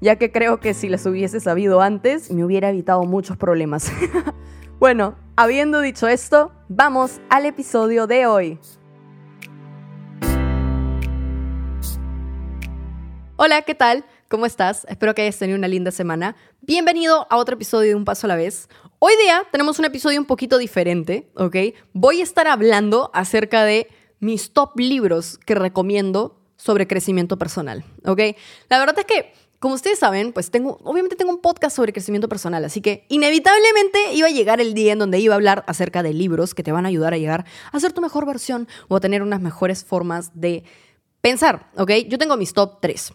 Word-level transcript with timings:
ya 0.00 0.16
que 0.16 0.32
creo 0.32 0.60
que 0.60 0.74
si 0.74 0.88
las 0.88 1.04
hubiese 1.06 1.40
sabido 1.40 1.80
antes 1.80 2.30
me 2.30 2.44
hubiera 2.44 2.70
evitado 2.70 3.04
muchos 3.04 3.36
problemas. 3.36 3.92
bueno, 4.78 5.14
habiendo 5.36 5.80
dicho 5.80 6.08
esto, 6.08 6.52
vamos 6.68 7.20
al 7.28 7.46
episodio 7.46 8.06
de 8.06 8.26
hoy. 8.26 8.58
Hola, 13.36 13.62
¿qué 13.62 13.74
tal? 13.74 14.04
¿Cómo 14.28 14.46
estás? 14.46 14.86
Espero 14.88 15.14
que 15.14 15.22
hayas 15.22 15.38
tenido 15.38 15.58
una 15.58 15.68
linda 15.68 15.90
semana. 15.90 16.36
Bienvenido 16.60 17.26
a 17.30 17.36
otro 17.36 17.54
episodio 17.54 17.88
de 17.88 17.94
Un 17.94 18.04
Paso 18.04 18.26
a 18.26 18.28
la 18.28 18.36
Vez. 18.36 18.68
Hoy 18.98 19.14
día 19.22 19.44
tenemos 19.50 19.78
un 19.78 19.86
episodio 19.86 20.20
un 20.20 20.26
poquito 20.26 20.58
diferente, 20.58 21.30
¿ok? 21.36 21.56
Voy 21.94 22.20
a 22.20 22.22
estar 22.22 22.46
hablando 22.46 23.10
acerca 23.14 23.64
de 23.64 23.88
mis 24.18 24.52
top 24.52 24.78
libros 24.78 25.38
que 25.38 25.54
recomiendo 25.54 26.38
sobre 26.56 26.86
crecimiento 26.86 27.38
personal, 27.38 27.82
¿ok? 28.04 28.20
La 28.68 28.78
verdad 28.78 28.98
es 28.98 29.06
que, 29.06 29.32
como 29.60 29.74
ustedes 29.74 29.98
saben, 29.98 30.32
pues 30.32 30.50
tengo, 30.50 30.78
obviamente 30.84 31.16
tengo 31.16 31.30
un 31.30 31.40
podcast 31.40 31.76
sobre 31.76 31.92
crecimiento 31.92 32.30
personal, 32.30 32.64
así 32.64 32.80
que 32.80 33.04
inevitablemente 33.08 34.14
iba 34.14 34.26
a 34.26 34.30
llegar 34.30 34.58
el 34.58 34.72
día 34.72 34.94
en 34.94 34.98
donde 34.98 35.20
iba 35.20 35.34
a 35.34 35.36
hablar 35.36 35.64
acerca 35.66 36.02
de 36.02 36.14
libros 36.14 36.54
que 36.54 36.62
te 36.62 36.72
van 36.72 36.86
a 36.86 36.88
ayudar 36.88 37.12
a 37.12 37.18
llegar 37.18 37.44
a 37.70 37.78
ser 37.78 37.92
tu 37.92 38.00
mejor 38.00 38.24
versión 38.24 38.68
o 38.88 38.96
a 38.96 39.00
tener 39.00 39.22
unas 39.22 39.42
mejores 39.42 39.84
formas 39.84 40.30
de 40.34 40.64
pensar, 41.20 41.70
¿ok? 41.76 41.90
Yo 42.08 42.16
tengo 42.16 42.38
mis 42.38 42.54
top 42.54 42.80
3. 42.80 43.12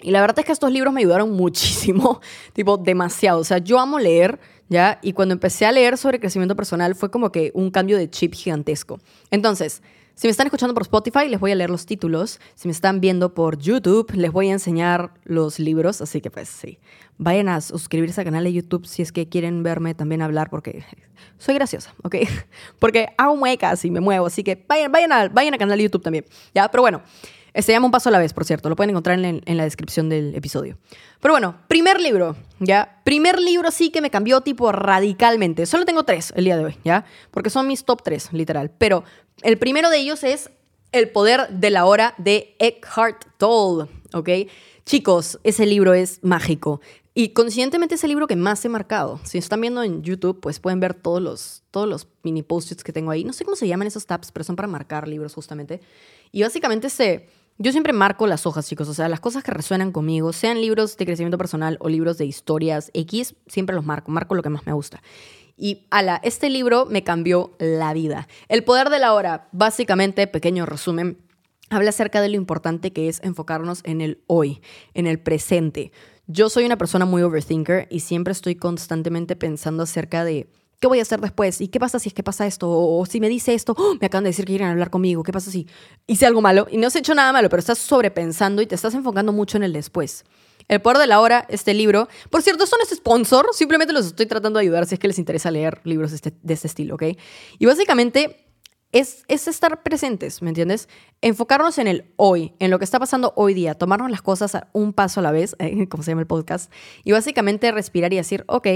Y 0.00 0.10
la 0.10 0.22
verdad 0.22 0.38
es 0.38 0.46
que 0.46 0.52
estos 0.52 0.72
libros 0.72 0.94
me 0.94 1.00
ayudaron 1.00 1.30
muchísimo, 1.36 2.22
tipo 2.54 2.78
demasiado. 2.78 3.40
O 3.40 3.44
sea, 3.44 3.58
yo 3.58 3.78
amo 3.78 3.98
leer, 3.98 4.40
¿ya? 4.70 4.98
Y 5.02 5.12
cuando 5.12 5.34
empecé 5.34 5.66
a 5.66 5.72
leer 5.72 5.98
sobre 5.98 6.18
crecimiento 6.18 6.56
personal 6.56 6.94
fue 6.94 7.10
como 7.10 7.30
que 7.30 7.50
un 7.54 7.70
cambio 7.70 7.98
de 7.98 8.08
chip 8.08 8.32
gigantesco. 8.32 9.00
Entonces, 9.30 9.82
si 10.14 10.28
me 10.28 10.30
están 10.30 10.46
escuchando 10.46 10.74
por 10.74 10.84
Spotify, 10.84 11.28
les 11.28 11.40
voy 11.40 11.50
a 11.50 11.54
leer 11.56 11.70
los 11.70 11.86
títulos. 11.86 12.40
Si 12.54 12.68
me 12.68 12.72
están 12.72 13.00
viendo 13.00 13.34
por 13.34 13.58
YouTube, 13.58 14.12
les 14.14 14.30
voy 14.30 14.48
a 14.48 14.52
enseñar 14.52 15.12
los 15.24 15.58
libros. 15.58 16.00
Así 16.00 16.20
que 16.20 16.30
pues 16.30 16.48
sí, 16.48 16.78
vayan 17.18 17.48
a 17.48 17.60
suscribirse 17.60 18.20
al 18.20 18.24
canal 18.24 18.44
de 18.44 18.52
YouTube 18.52 18.86
si 18.86 19.02
es 19.02 19.10
que 19.10 19.28
quieren 19.28 19.64
verme 19.64 19.94
también 19.94 20.22
hablar 20.22 20.50
porque 20.50 20.84
soy 21.38 21.54
graciosa, 21.54 21.94
¿ok? 22.04 22.16
Porque 22.78 23.08
hago 23.18 23.36
muecas 23.36 23.84
y 23.84 23.90
me 23.90 24.00
muevo. 24.00 24.26
Así 24.26 24.44
que 24.44 24.64
vayan, 24.68 24.92
vayan, 24.92 25.12
al, 25.12 25.30
vayan 25.30 25.54
al 25.54 25.58
canal 25.58 25.78
de 25.78 25.84
YouTube 25.84 26.02
también, 26.02 26.24
¿ya? 26.54 26.68
Pero 26.70 26.82
bueno. 26.82 27.02
Se 27.54 27.72
llama 27.72 27.86
Un 27.86 27.92
Paso 27.92 28.08
a 28.08 28.12
la 28.12 28.18
Vez, 28.18 28.32
por 28.32 28.44
cierto. 28.44 28.68
Lo 28.68 28.76
pueden 28.76 28.90
encontrar 28.90 29.18
en, 29.18 29.42
en, 29.44 29.56
la 29.56 29.64
descripción 29.64 30.08
del 30.08 30.34
episodio. 30.34 30.76
Pero 31.20 31.34
bueno, 31.34 31.56
primer 31.68 32.00
libro, 32.00 32.36
¿ya? 32.58 33.00
Primer 33.04 33.38
libro 33.38 33.70
sí 33.70 33.90
que 33.90 34.00
me 34.00 34.10
cambió 34.10 34.40
tipo 34.40 34.72
radicalmente. 34.72 35.66
Solo 35.66 35.84
tengo 35.84 36.02
tres 36.02 36.32
el 36.36 36.44
día 36.44 36.56
de 36.56 36.64
hoy, 36.64 36.76
¿ya? 36.84 37.04
Porque 37.30 37.50
son 37.50 37.68
mis 37.68 37.84
top 37.84 38.02
tres, 38.02 38.32
literal. 38.32 38.72
Pero 38.76 39.04
el 39.42 39.56
primero 39.58 39.88
de 39.88 39.98
ellos 39.98 40.24
es 40.24 40.50
El 40.90 41.10
Poder 41.10 41.48
de 41.48 41.70
la 41.70 41.84
Hora 41.84 42.14
de 42.18 42.56
Eckhart 42.58 43.24
Tolle, 43.38 43.88
¿ok? 44.12 44.28
Chicos, 44.84 45.38
ese 45.44 45.64
libro 45.64 45.94
es 45.94 46.18
mágico. 46.22 46.80
Y 47.16 47.28
conscientemente 47.28 47.94
es 47.94 48.02
el 48.02 48.10
libro 48.10 48.26
que 48.26 48.34
más 48.34 48.64
he 48.64 48.68
marcado. 48.68 49.20
Si 49.22 49.38
están 49.38 49.60
viendo 49.60 49.84
en 49.84 50.02
YouTube, 50.02 50.40
pues 50.40 50.58
pueden 50.58 50.80
ver 50.80 50.94
todos 50.94 51.22
los, 51.22 51.62
todos 51.70 51.88
los 51.88 52.08
mini 52.24 52.42
post-its 52.42 52.82
que 52.82 52.92
tengo 52.92 53.12
ahí. 53.12 53.22
No 53.22 53.32
sé 53.32 53.44
cómo 53.44 53.56
se 53.56 53.68
llaman 53.68 53.86
esos 53.86 54.04
tabs, 54.06 54.32
pero 54.32 54.42
son 54.42 54.56
para 54.56 54.66
marcar 54.66 55.06
libros 55.06 55.32
justamente. 55.32 55.80
Y 56.32 56.42
básicamente 56.42 56.90
se 56.90 57.28
yo 57.58 57.70
siempre 57.70 57.92
marco 57.92 58.26
las 58.26 58.46
hojas, 58.46 58.68
chicos, 58.68 58.88
o 58.88 58.94
sea, 58.94 59.08
las 59.08 59.20
cosas 59.20 59.44
que 59.44 59.52
resuenan 59.52 59.92
conmigo, 59.92 60.32
sean 60.32 60.60
libros 60.60 60.96
de 60.96 61.06
crecimiento 61.06 61.38
personal 61.38 61.76
o 61.80 61.88
libros 61.88 62.18
de 62.18 62.26
historias 62.26 62.90
X, 62.94 63.36
siempre 63.46 63.76
los 63.76 63.84
marco, 63.84 64.10
marco 64.10 64.34
lo 64.34 64.42
que 64.42 64.50
más 64.50 64.66
me 64.66 64.72
gusta. 64.72 65.02
Y 65.56 65.86
ala, 65.90 66.20
este 66.24 66.50
libro 66.50 66.84
me 66.86 67.04
cambió 67.04 67.54
la 67.60 67.92
vida. 67.94 68.26
El 68.48 68.64
poder 68.64 68.90
de 68.90 68.98
la 68.98 69.14
hora, 69.14 69.48
básicamente, 69.52 70.26
pequeño 70.26 70.66
resumen, 70.66 71.18
habla 71.70 71.90
acerca 71.90 72.20
de 72.20 72.28
lo 72.28 72.36
importante 72.36 72.92
que 72.92 73.08
es 73.08 73.22
enfocarnos 73.22 73.82
en 73.84 74.00
el 74.00 74.22
hoy, 74.26 74.60
en 74.94 75.06
el 75.06 75.20
presente. 75.20 75.92
Yo 76.26 76.48
soy 76.48 76.64
una 76.64 76.78
persona 76.78 77.04
muy 77.04 77.22
overthinker 77.22 77.86
y 77.88 78.00
siempre 78.00 78.32
estoy 78.32 78.56
constantemente 78.56 79.36
pensando 79.36 79.84
acerca 79.84 80.24
de 80.24 80.48
¿Qué 80.80 80.86
voy 80.86 80.98
a 80.98 81.02
hacer 81.02 81.20
después? 81.20 81.60
¿Y 81.60 81.68
qué 81.68 81.80
pasa 81.80 81.98
si 81.98 82.08
es 82.08 82.14
que 82.14 82.22
pasa 82.22 82.46
esto? 82.46 82.70
O, 82.70 83.06
si 83.06 83.20
me 83.20 83.28
dice 83.28 83.54
esto, 83.54 83.74
¡oh! 83.76 83.94
me 84.00 84.06
acaban 84.06 84.24
de 84.24 84.30
decir 84.30 84.44
que 84.44 84.52
quieren 84.52 84.68
hablar 84.68 84.90
conmigo. 84.90 85.22
¿Qué 85.22 85.32
pasa 85.32 85.50
si 85.50 85.66
hice 86.06 86.26
algo 86.26 86.40
malo? 86.40 86.66
Y 86.70 86.76
no 86.76 86.86
has 86.86 86.96
hecho 86.96 87.14
nada 87.14 87.32
malo, 87.32 87.48
pero 87.48 87.60
estás 87.60 87.78
sobrepensando 87.78 88.60
y 88.62 88.66
te 88.66 88.74
estás 88.74 88.94
enfocando 88.94 89.32
mucho 89.32 89.56
en 89.56 89.64
el 89.64 89.72
después. 89.72 90.24
El 90.68 90.80
poder 90.80 90.98
de 90.98 91.06
la 91.06 91.20
hora, 91.20 91.46
este 91.48 91.74
libro. 91.74 92.08
Por 92.30 92.42
cierto, 92.42 92.64
esto 92.64 92.76
no 92.76 92.84
es 92.84 92.96
sponsor, 92.96 93.46
simplemente 93.52 93.92
los 93.92 94.06
estoy 94.06 94.26
tratando 94.26 94.58
de 94.58 94.64
ayudar 94.64 94.86
si 94.86 94.94
es 94.94 94.98
que 94.98 95.08
les 95.08 95.18
interesa 95.18 95.50
leer 95.50 95.80
libros 95.84 96.12
este, 96.12 96.32
de 96.42 96.54
este 96.54 96.68
estilo, 96.68 96.94
¿ok? 96.94 97.04
Y 97.58 97.66
básicamente 97.66 98.46
es, 98.92 99.24
es, 99.28 99.48
estar 99.48 99.82
presentes, 99.82 100.40
¿me 100.40 100.50
entiendes? 100.50 100.88
Enfocarnos 101.20 101.78
en 101.78 101.88
el 101.88 102.12
hoy, 102.16 102.54
en 102.60 102.70
lo 102.70 102.78
que 102.78 102.84
está 102.84 102.98
pasando 102.98 103.32
hoy 103.36 103.52
día, 103.52 103.74
tomarnos 103.74 104.10
las 104.10 104.22
cosas 104.22 104.56
un 104.72 104.92
paso 104.92 105.20
a 105.20 105.22
la 105.22 105.32
vez, 105.32 105.56
como 105.90 106.02
se 106.02 106.12
llama 106.12 106.22
el 106.22 106.28
podcast, 106.28 106.72
y 107.02 107.12
básicamente 107.12 107.72
respirar 107.72 108.12
y 108.12 108.16
decir, 108.16 108.44
ok, 108.46 108.68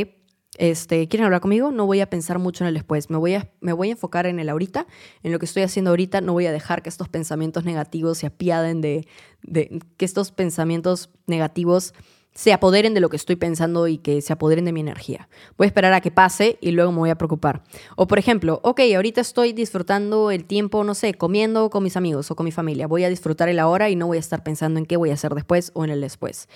este, 0.59 1.09
¿quieren 1.09 1.25
hablar 1.25 1.41
conmigo? 1.41 1.71
No 1.71 1.87
voy 1.87 2.01
a 2.01 2.11
pensar 2.11 2.39
mucho 2.39 2.65
en 2.65 2.69
el 2.69 2.75
después, 2.75 3.11
me 3.11 3.17
voy, 3.17 3.35
a, 3.35 3.51
me 3.61 3.73
voy 3.73 3.89
a 3.89 3.93
enfocar 3.93 4.27
en 4.27 4.41
el 4.41 4.49
ahorita, 4.49 4.87
en 5.23 5.33
lo 5.33 5.39
que 5.39 5.47
estoy 5.47 5.63
haciendo 5.63 5.91
ahorita, 5.91 6.21
no 6.21 6.33
voy 6.33 6.47
a 6.47 6.53
dejar 6.53 6.83
que 6.83 6.89
estos 6.89 7.09
pensamientos 7.09 7.65
negativos 7.65 8.19
se 8.19 8.27
apiaden 8.27 8.81
de, 8.81 9.07
de 9.43 9.81
que 9.97 10.05
estos 10.05 10.33
pensamientos 10.33 11.11
negativos 11.27 11.95
se 12.39 12.53
apoderen 12.53 12.95
de 12.95 13.01
lo 13.01 13.09
que 13.09 13.17
estoy 13.17 13.35
pensando 13.35 13.89
y 13.89 13.99
que 13.99 14.21
se 14.23 14.33
apoderen 14.33 14.65
de 14.65 14.73
mi 14.73 14.79
energía. 14.79 15.29
Voy 15.57 15.65
a 15.65 15.69
esperar 15.69 15.93
a 15.93 16.01
que 16.01 16.13
pase 16.13 16.57
y 16.61 16.71
luego 16.71 16.93
me 16.93 16.99
voy 16.99 17.11
a 17.11 17.19
preocupar. 17.19 17.65
O 17.97 18.07
por 18.07 18.21
ejemplo, 18.21 18.61
ok, 18.63 18.81
ahorita 18.95 19.21
estoy 19.21 19.53
disfrutando 19.53 20.31
el 20.31 20.45
tiempo, 20.45 20.85
no 20.85 20.95
sé, 20.95 21.15
comiendo 21.15 21.69
con 21.69 21.83
mis 21.83 21.97
amigos 21.97 22.31
o 22.31 22.37
con 22.37 22.45
mi 22.45 22.53
familia. 22.53 22.87
Voy 22.87 23.03
a 23.03 23.09
disfrutar 23.09 23.49
el 23.49 23.59
ahora 23.59 23.91
y 23.91 23.97
no 23.97 24.07
voy 24.07 24.19
a 24.19 24.21
estar 24.21 24.45
pensando 24.45 24.79
en 24.79 24.87
qué 24.87 24.97
voy 24.97 25.11
a 25.11 25.15
hacer 25.15 25.35
después 25.35 25.73
o 25.75 25.85
en 25.85 25.91
el 25.91 26.01
después. 26.01 26.49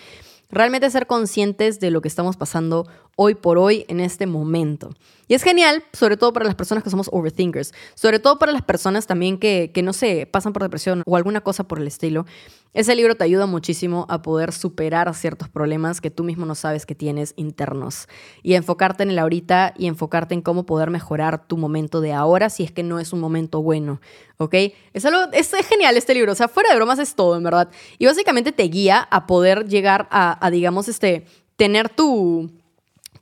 Realmente 0.52 0.90
ser 0.90 1.06
conscientes 1.06 1.80
de 1.80 1.90
lo 1.90 2.02
que 2.02 2.08
estamos 2.08 2.36
pasando 2.36 2.86
hoy 3.16 3.34
por 3.34 3.58
hoy 3.58 3.84
en 3.88 4.00
este 4.00 4.26
momento. 4.26 4.90
Y 5.28 5.34
es 5.34 5.42
genial, 5.42 5.84
sobre 5.92 6.16
todo 6.16 6.32
para 6.32 6.44
las 6.44 6.54
personas 6.54 6.84
que 6.84 6.90
somos 6.90 7.08
overthinkers, 7.12 7.72
sobre 7.94 8.18
todo 8.18 8.38
para 8.38 8.52
las 8.52 8.62
personas 8.62 9.06
también 9.06 9.38
que, 9.38 9.70
que 9.72 9.82
no 9.82 9.92
sé, 9.92 10.26
pasan 10.26 10.52
por 10.52 10.62
depresión 10.62 11.02
o 11.06 11.16
alguna 11.16 11.40
cosa 11.40 11.64
por 11.64 11.78
el 11.78 11.86
estilo. 11.86 12.26
Ese 12.74 12.94
libro 12.94 13.14
te 13.16 13.24
ayuda 13.24 13.46
muchísimo 13.46 14.06
a 14.08 14.22
poder 14.22 14.52
superar 14.52 15.14
ciertos 15.14 15.48
problemas 15.48 16.00
que 16.00 16.10
tú 16.10 16.24
mismo 16.24 16.46
no 16.46 16.54
sabes 16.54 16.86
que 16.86 16.94
tienes 16.94 17.34
internos 17.36 18.08
y 18.42 18.54
enfocarte 18.54 19.02
en 19.02 19.10
el 19.10 19.18
ahorita 19.18 19.74
y 19.76 19.86
enfocarte 19.86 20.34
en 20.34 20.40
cómo 20.40 20.64
poder 20.64 20.90
mejorar 20.90 21.46
tu 21.46 21.58
momento 21.58 22.00
de 22.00 22.14
ahora 22.14 22.48
si 22.48 22.64
es 22.64 22.72
que 22.72 22.82
no 22.82 22.98
es 22.98 23.12
un 23.12 23.20
momento 23.20 23.62
bueno, 23.62 24.00
¿ok? 24.38 24.54
Es, 24.94 25.04
es, 25.32 25.52
genial 25.66 25.98
este 25.98 26.14
libro, 26.14 26.32
o 26.32 26.34
sea, 26.34 26.48
fuera 26.48 26.70
de 26.70 26.76
bromas 26.76 26.98
es 26.98 27.14
todo, 27.14 27.36
en 27.36 27.42
verdad. 27.42 27.70
Y 27.98 28.06
básicamente 28.06 28.52
te 28.52 28.64
guía 28.64 29.06
a 29.10 29.26
poder 29.26 29.68
llegar 29.68 30.08
a, 30.10 30.44
a 30.44 30.50
digamos, 30.50 30.88
este, 30.88 31.26
tener 31.56 31.90
tu, 31.90 32.50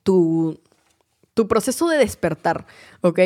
tu, 0.03 0.61
tu 1.35 1.49
proceso 1.49 1.89
de 1.89 1.99
despertar, 1.99 2.67
¿ok? 3.01 3.21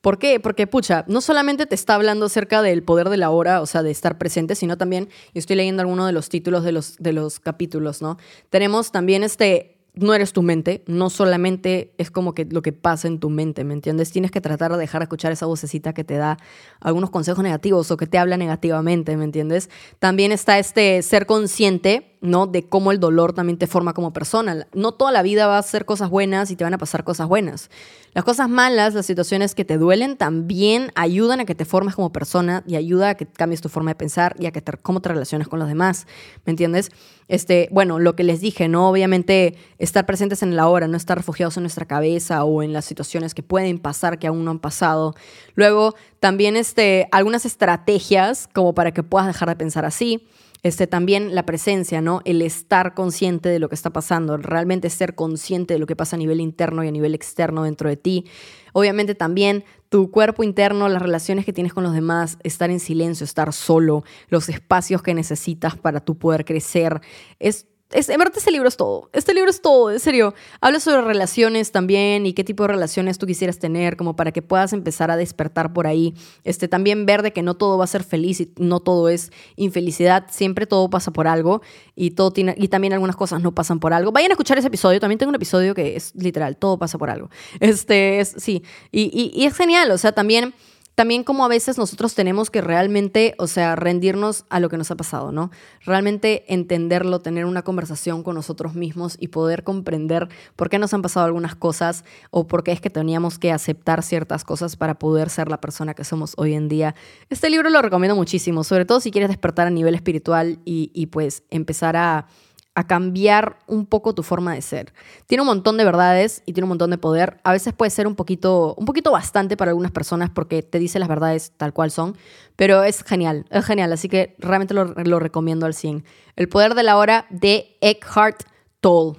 ¿Por 0.00 0.18
qué? 0.18 0.40
Porque, 0.40 0.66
pucha, 0.66 1.04
no 1.08 1.20
solamente 1.20 1.66
te 1.66 1.74
está 1.74 1.94
hablando 1.94 2.26
acerca 2.26 2.62
del 2.62 2.82
poder 2.82 3.10
de 3.10 3.18
la 3.18 3.30
hora, 3.30 3.60
o 3.60 3.66
sea, 3.66 3.82
de 3.82 3.90
estar 3.90 4.16
presente, 4.16 4.54
sino 4.54 4.78
también, 4.78 5.10
y 5.34 5.38
estoy 5.38 5.56
leyendo 5.56 5.82
algunos 5.82 6.06
de 6.06 6.12
los 6.12 6.30
títulos 6.30 6.64
de 6.64 6.72
los, 6.72 6.96
de 6.96 7.12
los 7.12 7.38
capítulos, 7.38 8.00
¿no? 8.00 8.16
Tenemos 8.48 8.92
también 8.92 9.22
este, 9.22 9.76
no 9.94 10.14
eres 10.14 10.32
tu 10.32 10.40
mente, 10.40 10.82
no 10.86 11.10
solamente 11.10 11.92
es 11.98 12.10
como 12.10 12.32
que 12.32 12.46
lo 12.46 12.62
que 12.62 12.72
pasa 12.72 13.08
en 13.08 13.20
tu 13.20 13.28
mente, 13.28 13.62
¿me 13.64 13.74
entiendes? 13.74 14.10
Tienes 14.10 14.30
que 14.30 14.40
tratar 14.40 14.72
de 14.72 14.78
dejar 14.78 15.00
de 15.00 15.04
escuchar 15.04 15.32
esa 15.32 15.44
vocecita 15.44 15.92
que 15.92 16.04
te 16.04 16.14
da 16.14 16.38
algunos 16.80 17.10
consejos 17.10 17.44
negativos 17.44 17.90
o 17.90 17.98
que 17.98 18.06
te 18.06 18.16
habla 18.16 18.38
negativamente, 18.38 19.18
¿me 19.18 19.24
entiendes? 19.24 19.68
También 19.98 20.32
está 20.32 20.58
este 20.58 21.02
ser 21.02 21.26
consciente 21.26 22.09
¿no? 22.20 22.46
De 22.46 22.68
cómo 22.68 22.92
el 22.92 23.00
dolor 23.00 23.32
también 23.32 23.58
te 23.58 23.66
forma 23.66 23.94
como 23.94 24.12
persona. 24.12 24.66
No 24.74 24.92
toda 24.92 25.10
la 25.10 25.22
vida 25.22 25.46
va 25.46 25.58
a 25.58 25.62
ser 25.62 25.84
cosas 25.86 26.10
buenas 26.10 26.50
y 26.50 26.56
te 26.56 26.64
van 26.64 26.74
a 26.74 26.78
pasar 26.78 27.02
cosas 27.02 27.28
buenas. 27.28 27.70
Las 28.12 28.24
cosas 28.24 28.48
malas, 28.48 28.94
las 28.94 29.06
situaciones 29.06 29.54
que 29.54 29.64
te 29.64 29.78
duelen, 29.78 30.16
también 30.16 30.90
ayudan 30.96 31.40
a 31.40 31.44
que 31.44 31.54
te 31.54 31.64
formes 31.64 31.94
como 31.94 32.12
persona 32.12 32.62
y 32.66 32.76
ayuda 32.76 33.10
a 33.10 33.14
que 33.14 33.26
cambies 33.26 33.60
tu 33.60 33.68
forma 33.68 33.92
de 33.92 33.94
pensar 33.94 34.34
y 34.38 34.46
a 34.46 34.50
que 34.50 34.60
te, 34.60 34.72
cómo 34.72 35.00
te 35.00 35.08
relacionas 35.08 35.48
con 35.48 35.60
los 35.60 35.68
demás. 35.68 36.06
¿Me 36.44 36.50
entiendes? 36.50 36.90
Este, 37.28 37.68
bueno, 37.70 37.98
lo 37.98 38.16
que 38.16 38.24
les 38.24 38.40
dije, 38.40 38.68
¿no? 38.68 38.90
Obviamente 38.90 39.56
estar 39.78 40.04
presentes 40.04 40.42
en 40.42 40.56
la 40.56 40.68
hora, 40.68 40.88
no 40.88 40.96
estar 40.96 41.16
refugiados 41.16 41.56
en 41.56 41.62
nuestra 41.62 41.86
cabeza 41.86 42.44
o 42.44 42.62
en 42.62 42.72
las 42.72 42.84
situaciones 42.84 43.32
que 43.32 43.44
pueden 43.44 43.78
pasar 43.78 44.18
que 44.18 44.26
aún 44.26 44.44
no 44.44 44.50
han 44.50 44.58
pasado. 44.58 45.14
Luego, 45.54 45.94
también 46.18 46.56
este, 46.56 47.08
algunas 47.12 47.46
estrategias 47.46 48.48
como 48.52 48.74
para 48.74 48.92
que 48.92 49.04
puedas 49.04 49.28
dejar 49.28 49.48
de 49.48 49.56
pensar 49.56 49.84
así 49.84 50.26
Este, 50.62 50.86
también 50.86 51.34
la 51.34 51.46
presencia, 51.46 52.00
¿no? 52.00 52.20
El 52.24 52.42
estar 52.42 52.94
consciente 52.94 53.48
de 53.48 53.58
lo 53.58 53.68
que 53.68 53.74
está 53.74 53.90
pasando, 53.90 54.36
realmente 54.36 54.90
ser 54.90 55.14
consciente 55.14 55.74
de 55.74 55.80
lo 55.80 55.86
que 55.86 55.96
pasa 55.96 56.16
a 56.16 56.18
nivel 56.18 56.40
interno 56.40 56.84
y 56.84 56.88
a 56.88 56.92
nivel 56.92 57.14
externo 57.14 57.64
dentro 57.64 57.88
de 57.88 57.96
ti. 57.96 58.26
Obviamente 58.72 59.14
también 59.14 59.64
tu 59.88 60.10
cuerpo 60.10 60.44
interno, 60.44 60.88
las 60.88 61.02
relaciones 61.02 61.44
que 61.44 61.52
tienes 61.52 61.72
con 61.72 61.82
los 61.82 61.94
demás, 61.94 62.38
estar 62.44 62.70
en 62.70 62.78
silencio, 62.78 63.24
estar 63.24 63.52
solo, 63.52 64.04
los 64.28 64.48
espacios 64.48 65.02
que 65.02 65.14
necesitas 65.14 65.76
para 65.76 66.00
tú 66.00 66.18
poder 66.18 66.44
crecer. 66.44 67.00
Es 67.38 67.66
es, 67.92 68.08
en 68.08 68.18
verdad 68.18 68.34
este 68.36 68.50
libro 68.50 68.68
es 68.68 68.76
todo. 68.76 69.10
Este 69.12 69.34
libro 69.34 69.50
es 69.50 69.60
todo, 69.60 69.90
en 69.90 69.98
serio. 69.98 70.34
Habla 70.60 70.78
sobre 70.78 71.02
relaciones 71.02 71.72
también 71.72 72.24
y 72.24 72.32
qué 72.32 72.44
tipo 72.44 72.62
de 72.62 72.68
relaciones 72.68 73.18
tú 73.18 73.26
quisieras 73.26 73.58
tener, 73.58 73.96
como 73.96 74.14
para 74.14 74.30
que 74.30 74.42
puedas 74.42 74.72
empezar 74.72 75.10
a 75.10 75.16
despertar 75.16 75.72
por 75.72 75.86
ahí. 75.86 76.14
Este, 76.44 76.68
también 76.68 77.04
ver 77.04 77.22
de 77.22 77.32
que 77.32 77.42
no 77.42 77.54
todo 77.54 77.78
va 77.78 77.84
a 77.84 77.88
ser 77.88 78.04
feliz 78.04 78.40
y 78.40 78.52
no 78.58 78.80
todo 78.80 79.08
es 79.08 79.32
infelicidad. 79.56 80.26
Siempre 80.30 80.66
todo 80.66 80.88
pasa 80.88 81.12
por 81.12 81.26
algo 81.26 81.62
y, 81.96 82.12
todo 82.12 82.32
tiene, 82.32 82.54
y 82.56 82.68
también 82.68 82.92
algunas 82.92 83.16
cosas 83.16 83.42
no 83.42 83.54
pasan 83.54 83.80
por 83.80 83.92
algo. 83.92 84.12
Vayan 84.12 84.30
a 84.30 84.34
escuchar 84.34 84.58
ese 84.58 84.68
episodio. 84.68 85.00
También 85.00 85.18
tengo 85.18 85.30
un 85.30 85.36
episodio 85.36 85.74
que 85.74 85.96
es 85.96 86.14
literal, 86.14 86.56
todo 86.56 86.78
pasa 86.78 86.96
por 86.96 87.10
algo. 87.10 87.28
Este, 87.58 88.20
es, 88.20 88.34
sí. 88.38 88.62
y, 88.92 89.32
y 89.34 89.44
es 89.44 89.56
genial. 89.56 89.90
O 89.90 89.98
sea, 89.98 90.12
también 90.12 90.54
también 91.00 91.24
como 91.24 91.46
a 91.46 91.48
veces 91.48 91.78
nosotros 91.78 92.14
tenemos 92.14 92.50
que 92.50 92.60
realmente, 92.60 93.34
o 93.38 93.46
sea, 93.46 93.74
rendirnos 93.74 94.44
a 94.50 94.60
lo 94.60 94.68
que 94.68 94.76
nos 94.76 94.90
ha 94.90 94.96
pasado, 94.96 95.32
¿no? 95.32 95.50
Realmente 95.80 96.44
entenderlo, 96.52 97.20
tener 97.20 97.46
una 97.46 97.62
conversación 97.62 98.22
con 98.22 98.34
nosotros 98.34 98.74
mismos 98.74 99.16
y 99.18 99.28
poder 99.28 99.64
comprender 99.64 100.28
por 100.56 100.68
qué 100.68 100.78
nos 100.78 100.92
han 100.92 101.00
pasado 101.00 101.24
algunas 101.24 101.54
cosas 101.54 102.04
o 102.30 102.46
por 102.46 102.64
qué 102.64 102.72
es 102.72 102.82
que 102.82 102.90
teníamos 102.90 103.38
que 103.38 103.50
aceptar 103.50 104.02
ciertas 104.02 104.44
cosas 104.44 104.76
para 104.76 104.98
poder 104.98 105.30
ser 105.30 105.48
la 105.48 105.58
persona 105.58 105.94
que 105.94 106.04
somos 106.04 106.34
hoy 106.36 106.52
en 106.52 106.68
día. 106.68 106.94
Este 107.30 107.48
libro 107.48 107.70
lo 107.70 107.80
recomiendo 107.80 108.14
muchísimo, 108.14 108.62
sobre 108.62 108.84
todo 108.84 109.00
si 109.00 109.10
quieres 109.10 109.30
despertar 109.30 109.68
a 109.68 109.70
nivel 109.70 109.94
espiritual 109.94 110.58
y, 110.66 110.90
y 110.92 111.06
pues 111.06 111.44
empezar 111.48 111.96
a 111.96 112.26
a 112.74 112.86
cambiar 112.86 113.58
un 113.66 113.84
poco 113.84 114.14
tu 114.14 114.22
forma 114.22 114.54
de 114.54 114.62
ser. 114.62 114.92
Tiene 115.26 115.42
un 115.42 115.46
montón 115.46 115.76
de 115.76 115.84
verdades 115.84 116.42
y 116.46 116.52
tiene 116.52 116.64
un 116.64 116.70
montón 116.70 116.90
de 116.90 116.98
poder. 116.98 117.40
A 117.42 117.52
veces 117.52 117.74
puede 117.74 117.90
ser 117.90 118.06
un 118.06 118.14
poquito, 118.14 118.74
un 118.76 118.84
poquito 118.84 119.10
bastante 119.10 119.56
para 119.56 119.72
algunas 119.72 119.90
personas 119.90 120.30
porque 120.30 120.62
te 120.62 120.78
dice 120.78 120.98
las 120.98 121.08
verdades 121.08 121.52
tal 121.56 121.72
cual 121.72 121.90
son, 121.90 122.16
pero 122.56 122.84
es 122.84 123.02
genial, 123.02 123.46
es 123.50 123.64
genial, 123.64 123.92
así 123.92 124.08
que 124.08 124.36
realmente 124.38 124.74
lo, 124.74 124.84
lo 124.84 125.18
recomiendo 125.18 125.66
al 125.66 125.74
100. 125.74 126.04
El 126.36 126.48
poder 126.48 126.74
de 126.74 126.84
la 126.84 126.96
hora 126.96 127.26
de 127.30 127.76
Eckhart 127.80 128.44
Tolle. 128.80 129.18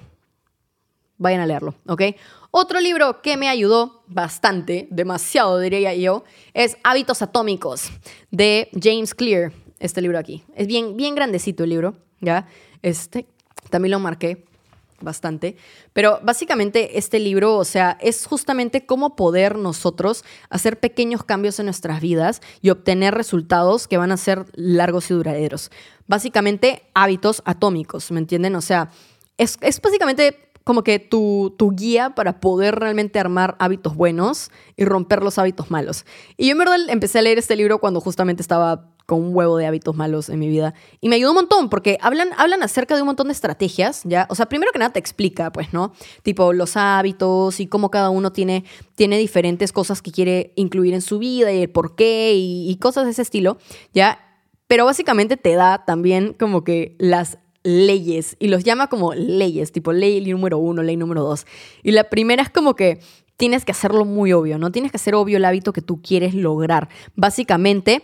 Vayan 1.18 1.40
a 1.40 1.46
leerlo, 1.46 1.74
¿ok? 1.86 2.02
Otro 2.50 2.80
libro 2.80 3.22
que 3.22 3.36
me 3.36 3.48
ayudó 3.48 4.02
bastante, 4.08 4.88
demasiado 4.90 5.58
diría 5.58 5.94
yo, 5.94 6.24
es 6.52 6.76
Hábitos 6.82 7.22
Atómicos 7.22 7.90
de 8.30 8.68
James 8.80 9.14
Clear. 9.14 9.52
Este 9.78 10.00
libro 10.00 10.18
aquí. 10.18 10.44
Es 10.54 10.66
bien, 10.66 10.96
bien 10.96 11.14
grandecito 11.14 11.64
el 11.64 11.70
libro, 11.70 11.96
¿ya? 12.20 12.46
Este, 12.82 13.26
también 13.70 13.92
lo 13.92 13.98
marqué 13.98 14.44
bastante. 15.02 15.56
Pero 15.92 16.20
básicamente 16.22 16.98
este 16.98 17.18
libro, 17.18 17.56
o 17.56 17.64
sea, 17.64 17.98
es 18.00 18.26
justamente 18.26 18.86
cómo 18.86 19.16
poder 19.16 19.56
nosotros 19.56 20.24
hacer 20.48 20.80
pequeños 20.80 21.24
cambios 21.24 21.58
en 21.58 21.66
nuestras 21.66 22.00
vidas 22.00 22.40
y 22.60 22.70
obtener 22.70 23.14
resultados 23.14 23.88
que 23.88 23.98
van 23.98 24.12
a 24.12 24.16
ser 24.16 24.46
largos 24.54 25.10
y 25.10 25.14
duraderos. 25.14 25.70
Básicamente 26.06 26.82
hábitos 26.94 27.42
atómicos, 27.44 28.10
¿me 28.10 28.20
entienden? 28.20 28.54
O 28.56 28.60
sea, 28.60 28.90
es, 29.38 29.58
es 29.60 29.80
básicamente 29.80 30.48
como 30.64 30.84
que 30.84 31.00
tu, 31.00 31.54
tu, 31.58 31.72
guía 31.72 32.10
para 32.14 32.38
poder 32.38 32.76
realmente 32.76 33.18
armar 33.18 33.56
hábitos 33.58 33.96
buenos 33.96 34.50
y 34.76 34.84
romper 34.84 35.22
los 35.22 35.38
hábitos 35.38 35.72
malos. 35.72 36.04
Y 36.36 36.46
yo 36.46 36.52
en 36.52 36.58
verdad 36.58 36.76
empecé 36.88 37.18
a 37.18 37.22
leer 37.22 37.38
este 37.38 37.56
libro 37.56 37.78
cuando 37.78 38.00
justamente 38.00 38.42
estaba 38.42 38.92
con 39.06 39.22
un 39.22 39.34
huevo 39.34 39.56
de 39.56 39.66
hábitos 39.66 39.96
malos 39.96 40.28
en 40.28 40.38
mi 40.38 40.48
vida. 40.48 40.74
Y 41.00 41.08
me 41.08 41.16
ayudó 41.16 41.30
un 41.30 41.36
montón 41.36 41.68
porque 41.68 41.98
hablan, 42.00 42.30
hablan 42.36 42.62
acerca 42.62 42.94
de 42.94 43.02
un 43.02 43.06
montón 43.06 43.28
de 43.28 43.32
estrategias, 43.32 44.02
¿ya? 44.04 44.26
O 44.30 44.34
sea, 44.34 44.46
primero 44.46 44.72
que 44.72 44.78
nada 44.78 44.92
te 44.92 44.98
explica, 44.98 45.52
pues, 45.52 45.72
¿no? 45.72 45.92
Tipo 46.22 46.52
los 46.52 46.76
hábitos 46.76 47.60
y 47.60 47.66
cómo 47.66 47.90
cada 47.90 48.10
uno 48.10 48.32
tiene, 48.32 48.64
tiene 48.94 49.18
diferentes 49.18 49.72
cosas 49.72 50.02
que 50.02 50.12
quiere 50.12 50.52
incluir 50.56 50.94
en 50.94 51.02
su 51.02 51.18
vida 51.18 51.52
y 51.52 51.62
el 51.62 51.70
por 51.70 51.94
qué 51.94 52.34
y, 52.34 52.70
y 52.70 52.76
cosas 52.76 53.04
de 53.04 53.10
ese 53.10 53.22
estilo, 53.22 53.58
¿ya? 53.92 54.18
Pero 54.66 54.84
básicamente 54.84 55.36
te 55.36 55.54
da 55.54 55.84
también 55.84 56.34
como 56.38 56.64
que 56.64 56.96
las 56.98 57.38
leyes 57.64 58.36
y 58.38 58.48
los 58.48 58.64
llama 58.64 58.88
como 58.88 59.14
leyes, 59.14 59.72
tipo 59.72 59.92
ley 59.92 60.24
número 60.32 60.58
uno, 60.58 60.82
ley 60.82 60.96
número 60.96 61.22
dos. 61.22 61.46
Y 61.82 61.92
la 61.92 62.04
primera 62.04 62.42
es 62.42 62.50
como 62.50 62.74
que 62.74 63.00
tienes 63.36 63.64
que 63.64 63.72
hacerlo 63.72 64.04
muy 64.04 64.32
obvio, 64.32 64.58
¿no? 64.58 64.70
Tienes 64.70 64.92
que 64.92 64.96
hacer 64.96 65.14
obvio 65.14 65.36
el 65.36 65.44
hábito 65.44 65.72
que 65.72 65.82
tú 65.82 66.00
quieres 66.00 66.34
lograr. 66.34 66.88
Básicamente, 67.16 68.02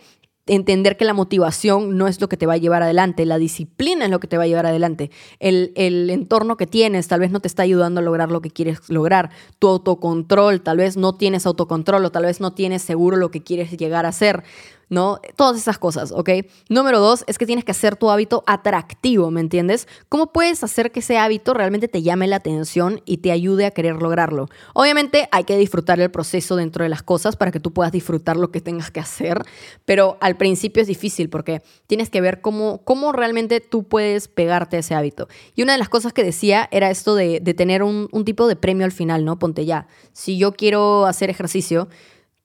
entender 0.49 0.97
que 0.97 1.05
la 1.05 1.15
motivación 1.15 1.97
no 1.97 2.09
es 2.09 2.21
lo 2.21 2.29
que 2.29 2.37
te 2.37 2.47
va 2.47 2.55
a 2.55 2.59
llevar 2.59 2.83
adelante, 2.83 3.25
la 3.25 3.39
disciplina 3.39 4.07
es 4.07 4.11
lo 4.11 4.21
que 4.21 4.27
te 4.27 4.37
va 4.37 4.45
a 4.45 4.47
llevar 4.47 4.67
adelante. 4.67 5.11
El, 5.39 5.73
el, 5.77 6.11
entorno 6.11 6.57
que 6.57 6.67
tienes 6.67 7.09
tal 7.09 7.21
vez 7.21 7.31
no 7.31 7.41
te 7.41 7.49
está 7.49 7.63
ayudando 7.63 8.01
a 8.01 8.03
lograr 8.03 8.31
lo 8.31 8.41
que 8.41 8.51
quieres 8.51 8.89
lograr. 8.89 9.31
Tu 9.59 9.69
autocontrol, 9.69 10.61
tal 10.61 10.79
vez 10.79 10.97
no 10.97 11.15
tienes 11.15 11.47
autocontrol 11.47 12.05
o 12.05 12.11
tal 12.11 12.25
vez 12.25 12.41
no 12.41 12.53
tienes 12.53 12.83
seguro 12.83 13.17
lo 13.17 13.31
que 13.31 13.43
quieres 13.43 13.77
llegar 13.77 14.07
a 14.07 14.13
ser. 14.13 14.43
¿No? 14.89 15.21
Todas 15.37 15.57
esas 15.57 15.79
cosas, 15.79 16.13
¿ok? 16.13 16.31
Número 16.69 17.01
dos 17.01 17.25
es 17.27 17.39
que 17.39 17.47
tienes 17.47 17.65
que 17.65 17.73
hacer 17.73 17.97
tu 17.97 18.11
hábito 18.11 18.43
atractivo, 18.47 19.31
¿me 19.31 19.41
entiendes? 19.41 19.89
¿Cómo 20.09 20.33
puedes 20.33 20.65
hacer 20.65 20.91
que 20.93 21.01
ese 21.01 21.19
hábito 21.19 21.55
realmente 21.55 21.89
te 21.89 22.03
llame 22.03 22.27
la 22.27 22.37
atención 22.37 23.03
y 23.05 23.19
te 23.19 23.33
ayude 23.33 23.67
a 23.67 23.71
querer 23.71 24.01
lograrlo? 24.03 24.49
Obviamente 24.75 25.29
hay 25.33 25.45
que 25.45 25.57
disfrutar 25.57 26.01
el 26.01 26.11
proceso 26.11 26.57
dentro 26.57 26.85
de 26.85 26.89
las 26.89 27.03
cosas 27.03 27.37
para 27.37 27.51
que 27.51 27.61
tú 27.61 27.73
puedas 27.73 27.93
disfrutar 27.93 28.37
lo 28.37 28.51
que 28.51 28.61
tengas 28.61 28.91
que 28.91 29.01
hacer, 29.01 29.43
pero 29.85 30.17
al 30.21 30.37
principio 30.37 30.83
es 30.83 30.89
difícil 30.89 31.29
porque 31.29 31.63
tienes 31.87 32.11
que 32.11 32.21
ver 32.21 32.41
cómo, 32.41 32.83
cómo 32.85 33.13
realmente 33.13 33.61
tú 33.61 33.85
puedes 33.85 34.29
pegarte 34.29 34.77
a 34.77 34.81
ese 34.81 34.95
hábito. 34.95 35.29
Y 35.55 35.63
una 35.63 35.73
de 35.73 35.79
las 35.79 35.89
cosas 35.89 36.13
que 36.13 36.25
decía 36.25 36.69
era 36.71 36.91
esto 36.91 37.15
de, 37.15 37.41
tener 37.59 37.83
un 37.83 38.25
tipo 38.25 38.47
de 38.47 38.57
premio 38.57 38.85
al 38.85 38.93
final, 38.93 39.25
¿no? 39.25 39.39
Ponte 39.39 39.65
ya, 39.65 39.89
si 40.13 40.39
yo 40.39 40.53
quiero 40.53 41.07
hacer 41.07 41.31
ejercicio, 41.31 41.89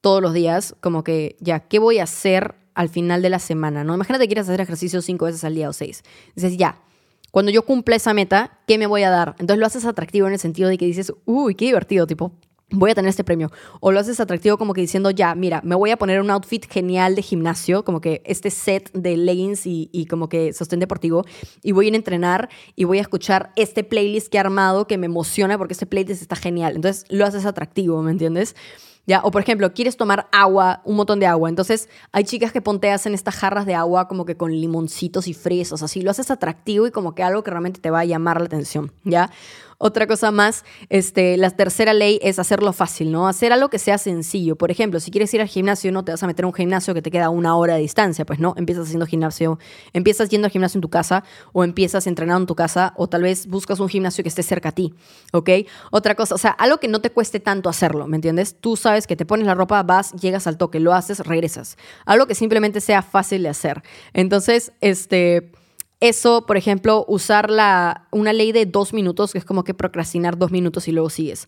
todos 0.04 0.22
los 0.22 0.34
días, 0.34 0.76
como 0.82 1.02
que 1.06 1.38
ya, 1.40 1.62
¿qué 1.62 1.80
voy 1.80 2.00
a 2.00 2.04
hacer 2.04 2.56
al 2.76 2.90
final 2.90 3.22
de 3.22 3.30
la 3.30 3.40
semana? 3.40 3.86
¿no? 3.86 3.96
Imagínate 3.96 4.26
que 4.26 4.28
quieres 4.28 4.50
hacer 4.50 4.60
ejercicio 4.60 5.02
cinco 5.02 5.26
veces 5.26 5.46
al 5.46 5.56
día 5.56 5.70
o 5.70 5.74
seis. 5.74 6.04
Dices, 6.36 6.58
ya, 6.58 6.82
cuando 7.32 7.54
yo 7.54 7.64
cumpla 7.64 7.96
esa 7.96 8.14
meta, 8.14 8.60
¿qué 8.68 8.78
me 8.78 8.86
voy 8.86 9.04
a 9.04 9.10
dar? 9.10 9.30
Entonces 9.40 9.60
lo 9.60 9.66
haces 9.66 9.86
atractivo 9.86 10.28
en 10.28 10.34
el 10.34 10.40
sentido 10.40 10.68
de 10.68 10.78
que 10.78 10.86
dices, 10.86 11.14
uy, 11.24 11.56
qué 11.56 11.68
divertido, 11.68 12.06
tipo, 12.06 12.34
voy 12.70 12.92
a 12.92 12.96
tener 12.96 13.08
este 13.08 13.24
premio. 13.24 13.50
O 13.80 13.94
lo 13.94 14.00
haces 14.02 14.20
atractivo 14.20 14.58
como 14.58 14.74
que 14.74 14.82
diciendo, 14.82 15.10
ya, 15.10 15.36
mira, 15.36 15.62
me 15.64 15.76
voy 15.76 15.92
a 15.92 15.98
poner 15.98 16.20
un 16.20 16.30
outfit 16.32 16.70
genial 16.70 17.16
de 17.16 17.22
gimnasio, 17.22 17.86
como 17.86 18.02
que 18.02 18.24
este 18.26 18.50
set 18.50 18.92
de 18.92 19.16
leggings 19.16 19.62
y, 19.66 20.06
como 20.10 20.28
que 20.28 20.52
sostén 20.52 20.82
deportivo, 20.82 21.24
y 21.62 21.72
voy 21.72 21.88
a 21.88 21.94
a 21.94 21.96
entrenar 21.96 22.50
y 22.76 22.84
voy 22.84 22.98
a 22.98 23.02
escuchar 23.02 23.54
este 23.56 23.86
playlist 23.86 24.28
que 24.28 24.36
he 24.36 24.42
armado 24.42 24.86
que 24.86 24.98
me 24.98 25.06
emociona 25.06 25.58
porque 25.58 25.74
este 25.74 25.86
playlist 25.86 26.22
está 26.22 26.36
genial. 26.36 26.76
Entonces 26.76 27.06
lo 27.08 27.26
haces 27.26 27.46
atractivo, 27.46 28.02
¿me 28.02 28.12
entiendes? 28.12 28.54
¿Ya? 29.06 29.22
O 29.24 29.32
por 29.32 29.42
ejemplo, 29.42 29.74
quieres 29.74 29.98
tomar 29.98 30.28
agua, 30.32 30.82
un 30.86 30.96
montón 30.96 31.20
de 31.20 31.26
agua. 31.26 31.50
Entonces, 31.50 31.90
hay 32.12 32.24
chicas 32.24 32.52
que 32.52 32.62
ponte 32.62 32.92
hacen 32.92 33.14
estas 33.14 33.36
jarras 33.36 33.66
de 33.66 33.76
agua 33.76 34.08
como 34.08 34.26
que 34.26 34.38
con 34.38 34.52
limoncitos 34.52 35.28
y 35.28 35.34
fresas, 35.34 35.84
así 35.84 36.02
lo 36.02 36.12
haces 36.12 36.32
atractivo 36.32 36.88
y 36.88 36.92
como 36.92 37.16
que 37.16 37.24
algo 37.24 37.44
que 37.44 37.52
realmente 37.52 37.80
te 37.80 37.92
va 37.92 38.02
a 38.02 38.06
llamar 38.06 38.40
la 38.40 38.46
atención, 38.46 38.92
¿ya? 39.04 39.30
Otra 39.86 40.08
cosa 40.08 40.32
más, 40.32 40.64
este, 40.88 41.36
la 41.36 41.50
tercera 41.50 41.94
ley 41.94 42.18
es 42.22 42.40
hacerlo 42.40 42.72
fácil, 42.72 43.12
¿no? 43.12 43.28
Hacer 43.28 43.52
algo 43.52 43.70
que 43.70 43.80
sea 43.80 43.98
sencillo. 43.98 44.56
Por 44.56 44.72
ejemplo, 44.72 45.02
si 45.02 45.12
quieres 45.12 45.34
ir 45.34 45.42
al 45.42 45.50
gimnasio, 45.50 45.92
no 45.92 46.06
te 46.06 46.14
vas 46.14 46.24
a 46.24 46.28
meter 46.28 46.46
a 46.46 46.48
un 46.48 46.54
gimnasio 46.54 46.94
que 46.94 47.02
te 47.02 47.12
queda 47.12 47.30
una 47.30 47.58
hora 47.58 47.76
de 47.76 47.82
distancia, 47.82 48.26
pues 48.26 48.40
no, 48.40 48.54
empiezas 48.56 48.86
haciendo 48.86 49.06
gimnasio, 49.06 49.60
empiezas 49.92 50.30
yendo 50.30 50.46
al 50.46 50.52
gimnasio 50.52 50.78
en 50.78 50.84
tu 50.84 50.90
casa 50.90 51.26
o 51.52 51.66
empiezas 51.66 52.08
entrenando 52.08 52.44
en 52.44 52.48
tu 52.48 52.56
casa 52.56 52.94
o 52.96 53.10
tal 53.10 53.24
vez 53.24 53.46
buscas 53.48 53.82
un 53.82 53.90
gimnasio 53.90 54.24
que 54.24 54.30
esté 54.30 54.42
cerca 54.42 54.70
a 54.70 54.72
ti, 54.72 54.94
¿ok? 55.34 55.50
Otra 55.92 56.16
cosa, 56.16 56.36
o 56.36 56.38
sea, 56.38 56.52
algo 56.52 56.78
que 56.78 56.88
no 56.88 57.02
te 57.02 57.12
cueste 57.12 57.42
tanto 57.42 57.68
hacerlo, 57.68 58.08
¿me 58.08 58.16
entiendes? 58.16 58.56
Tú 58.62 58.78
sabes 58.78 58.93
que 59.08 59.16
te 59.16 59.26
pones 59.26 59.48
la 59.48 59.56
ropa, 59.56 59.82
vas, 59.84 60.12
llegas 60.14 60.48
al 60.48 60.58
toque, 60.58 60.80
lo 60.80 60.94
haces, 60.94 61.20
regresas. 61.20 61.78
Algo 62.06 62.28
que 62.28 62.36
simplemente 62.36 62.82
sea 62.82 63.02
fácil 63.02 63.44
de 63.44 63.50
hacer. 63.50 63.84
Entonces, 64.14 64.72
este 64.82 65.52
eso, 66.00 66.46
por 66.46 66.58
ejemplo, 66.58 67.06
usar 67.08 67.50
la, 67.50 68.08
una 68.12 68.34
ley 68.34 68.52
de 68.52 68.66
dos 68.66 68.92
minutos, 68.92 69.32
que 69.32 69.38
es 69.38 69.46
como 69.46 69.64
que 69.64 69.74
procrastinar 69.74 70.38
dos 70.38 70.52
minutos 70.52 70.90
y 70.90 70.92
luego 70.92 71.10
sigues. 71.10 71.48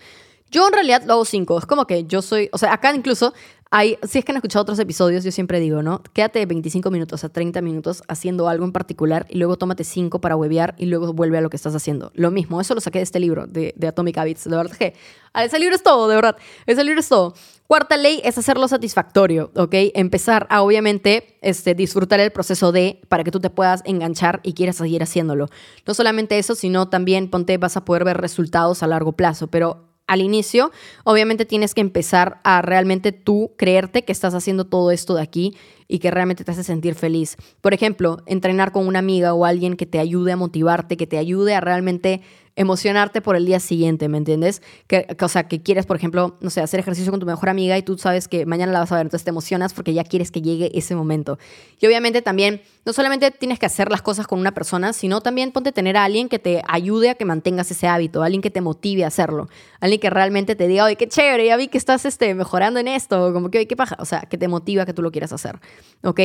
Yo 0.50 0.66
en 0.68 0.74
realidad 0.74 1.04
lo 1.06 1.14
hago 1.14 1.26
cinco. 1.26 1.58
Es 1.58 1.66
como 1.66 1.86
que 1.86 2.06
yo 2.06 2.22
soy, 2.22 2.50
o 2.54 2.58
sea, 2.58 2.72
acá 2.72 2.96
incluso 2.96 3.34
hay, 3.72 3.98
si 4.04 4.20
es 4.20 4.26
que 4.26 4.32
han 4.32 4.38
escuchado 4.38 4.62
otros 4.62 4.80
episodios, 4.80 5.24
yo 5.24 5.32
siempre 5.32 5.60
digo, 5.60 5.82
¿no? 5.82 6.02
Quédate 6.14 6.46
25 6.46 6.92
minutos 6.92 7.24
a 7.24 7.30
30 7.30 7.62
minutos 7.62 8.04
haciendo 8.08 8.48
algo 8.48 8.64
en 8.64 8.72
particular 8.72 9.26
y 9.30 9.38
luego 9.38 9.58
tómate 9.58 9.84
cinco 9.84 10.22
para 10.22 10.36
huevear 10.36 10.76
y 10.78 10.86
luego 10.86 11.12
vuelve 11.14 11.40
a 11.40 11.42
lo 11.42 11.50
que 11.50 11.58
estás 11.58 11.76
haciendo. 11.76 12.12
Lo 12.14 12.32
mismo, 12.32 12.62
eso 12.62 12.76
lo 12.76 12.82
saqué 12.82 13.00
de 13.00 13.04
este 13.04 13.20
libro, 13.20 13.48
de, 13.48 13.74
Atomic 13.88 14.18
Habits. 14.18 14.44
De 14.46 14.56
verdad 14.56 14.78
que 14.78 14.94
ese 15.34 15.60
libro 15.60 15.76
es 15.76 15.84
todo, 15.84 16.08
de 16.08 16.16
verdad. 16.16 16.38
Ese 16.66 16.84
libro 16.84 17.00
es 17.00 17.10
todo. 17.10 17.34
Cuarta 17.68 17.98
ley 17.98 18.22
es 18.24 18.38
hacerlo 18.38 18.68
satisfactorio, 18.68 19.52
¿ok? 19.56 19.74
Empezar 19.96 20.46
a, 20.52 20.62
obviamente, 20.62 21.38
este, 21.42 21.74
disfrutar 21.74 22.20
el 22.20 22.32
proceso 22.32 22.72
de, 22.72 23.02
para 23.10 23.24
que 23.24 23.32
tú 23.32 23.40
te 23.40 23.50
puedas 23.50 23.82
enganchar 23.86 24.40
y 24.44 24.54
quieras 24.54 24.76
seguir 24.76 25.02
haciéndolo. 25.02 25.48
No 25.88 25.96
solamente 25.96 26.38
eso, 26.38 26.54
sino 26.54 26.90
también, 26.90 27.32
ponte, 27.32 27.58
vas 27.58 27.76
a 27.76 27.84
poder 27.84 28.04
ver 28.06 28.18
resultados 28.18 28.84
a 28.84 28.88
largo 28.88 29.14
plazo, 29.14 29.48
pero 29.48 29.95
al 30.08 30.22
inicio, 30.22 30.72
obviamente 31.04 31.46
tienes 31.46 31.74
que 31.74 31.82
empezar 31.82 32.40
a 32.44 32.62
realmente 32.62 33.12
tú 33.12 33.54
creerte 33.58 34.04
que 34.04 34.12
estás 34.12 34.34
haciendo 34.34 34.66
todo 34.66 34.92
esto 34.92 35.16
de 35.16 35.22
aquí 35.22 35.56
y 35.88 36.00
que 36.00 36.12
realmente 36.12 36.44
te 36.44 36.52
hace 36.52 36.64
sentir 36.64 36.96
feliz. 36.96 37.38
Por 37.62 37.74
ejemplo, 37.74 38.18
entrenar 38.26 38.72
con 38.72 38.88
una 38.88 39.00
amiga 39.00 39.34
o 39.34 39.46
alguien 39.46 39.76
que 39.76 39.86
te 39.86 40.00
ayude 40.00 40.32
a 40.32 40.38
motivarte, 40.38 40.98
que 40.98 41.08
te 41.08 41.18
ayude 41.18 41.56
a 41.56 41.62
realmente 41.62 42.22
emocionarte 42.56 43.22
por 43.22 43.36
el 43.36 43.46
día 43.46 43.60
siguiente, 43.60 44.08
¿me 44.08 44.18
entiendes? 44.18 44.62
Que, 44.88 45.08
o 45.20 45.28
sea, 45.28 45.48
que 45.48 45.62
quieres, 45.62 45.86
por 45.86 45.98
ejemplo, 45.98 46.38
no 46.40 46.50
sé, 46.50 46.62
hacer 46.62 46.80
ejercicio 46.80 47.12
con 47.12 47.20
tu 47.20 47.26
mejor 47.26 47.50
amiga 47.50 47.78
y 47.78 47.84
tú 47.84 47.98
sabes 47.98 48.28
que 48.28 48.46
mañana 48.46 48.72
la 48.72 48.80
vas 48.80 48.92
a 48.92 48.96
ver, 48.96 49.06
entonces 49.06 49.26
te 49.26 49.30
emocionas 49.30 49.74
porque 49.74 49.94
ya 49.94 50.04
quieres 50.04 50.32
que 50.32 50.42
llegue 50.42 50.72
ese 50.74 50.96
momento. 50.96 51.38
Y 51.80 51.86
obviamente 51.86 52.22
también, 52.22 52.62
no 52.86 52.94
solamente 52.94 53.32
tienes 53.32 53.60
que 53.60 53.66
hacer 53.66 53.92
las 53.92 54.02
cosas 54.02 54.26
con 54.28 54.40
una 54.40 54.54
persona, 54.54 54.94
sino 54.94 55.22
también 55.22 55.52
ponte 55.52 55.70
a 55.70 55.74
tener 55.74 55.98
a 55.98 56.06
alguien 56.06 56.30
que 56.30 56.40
te 56.40 56.62
ayude 56.68 57.10
a 57.10 57.16
que 57.16 57.26
mantengas 57.26 57.70
ese 57.72 57.88
hábito, 57.88 58.24
alguien 58.24 58.42
que 58.42 58.52
te 58.52 58.62
motive 58.62 59.04
a 59.04 59.08
hacerlo, 59.08 59.50
alguien 59.82 60.00
que 60.00 60.10
realmente 60.10 60.56
te 60.56 60.68
diga, 60.68 60.86
oye, 60.86 60.96
qué 60.96 61.08
chévere, 61.08 61.46
ya 61.46 61.58
vi 61.58 61.68
que 61.68 61.78
estás 61.78 62.06
este, 62.06 62.34
mejorando 62.36 62.80
en 62.80 62.88
esto, 62.88 63.34
como 63.34 63.50
que, 63.50 63.68
qué 63.68 63.76
paja, 63.76 63.98
o 64.00 64.06
sea, 64.06 64.22
que 64.22 64.38
te 64.38 64.48
motiva 64.48 64.84
a 64.84 64.86
que 64.86 64.94
tú 64.94 65.02
lo 65.02 65.12
quieras 65.12 65.34
hacer, 65.34 65.60
¿ok? 66.04 66.22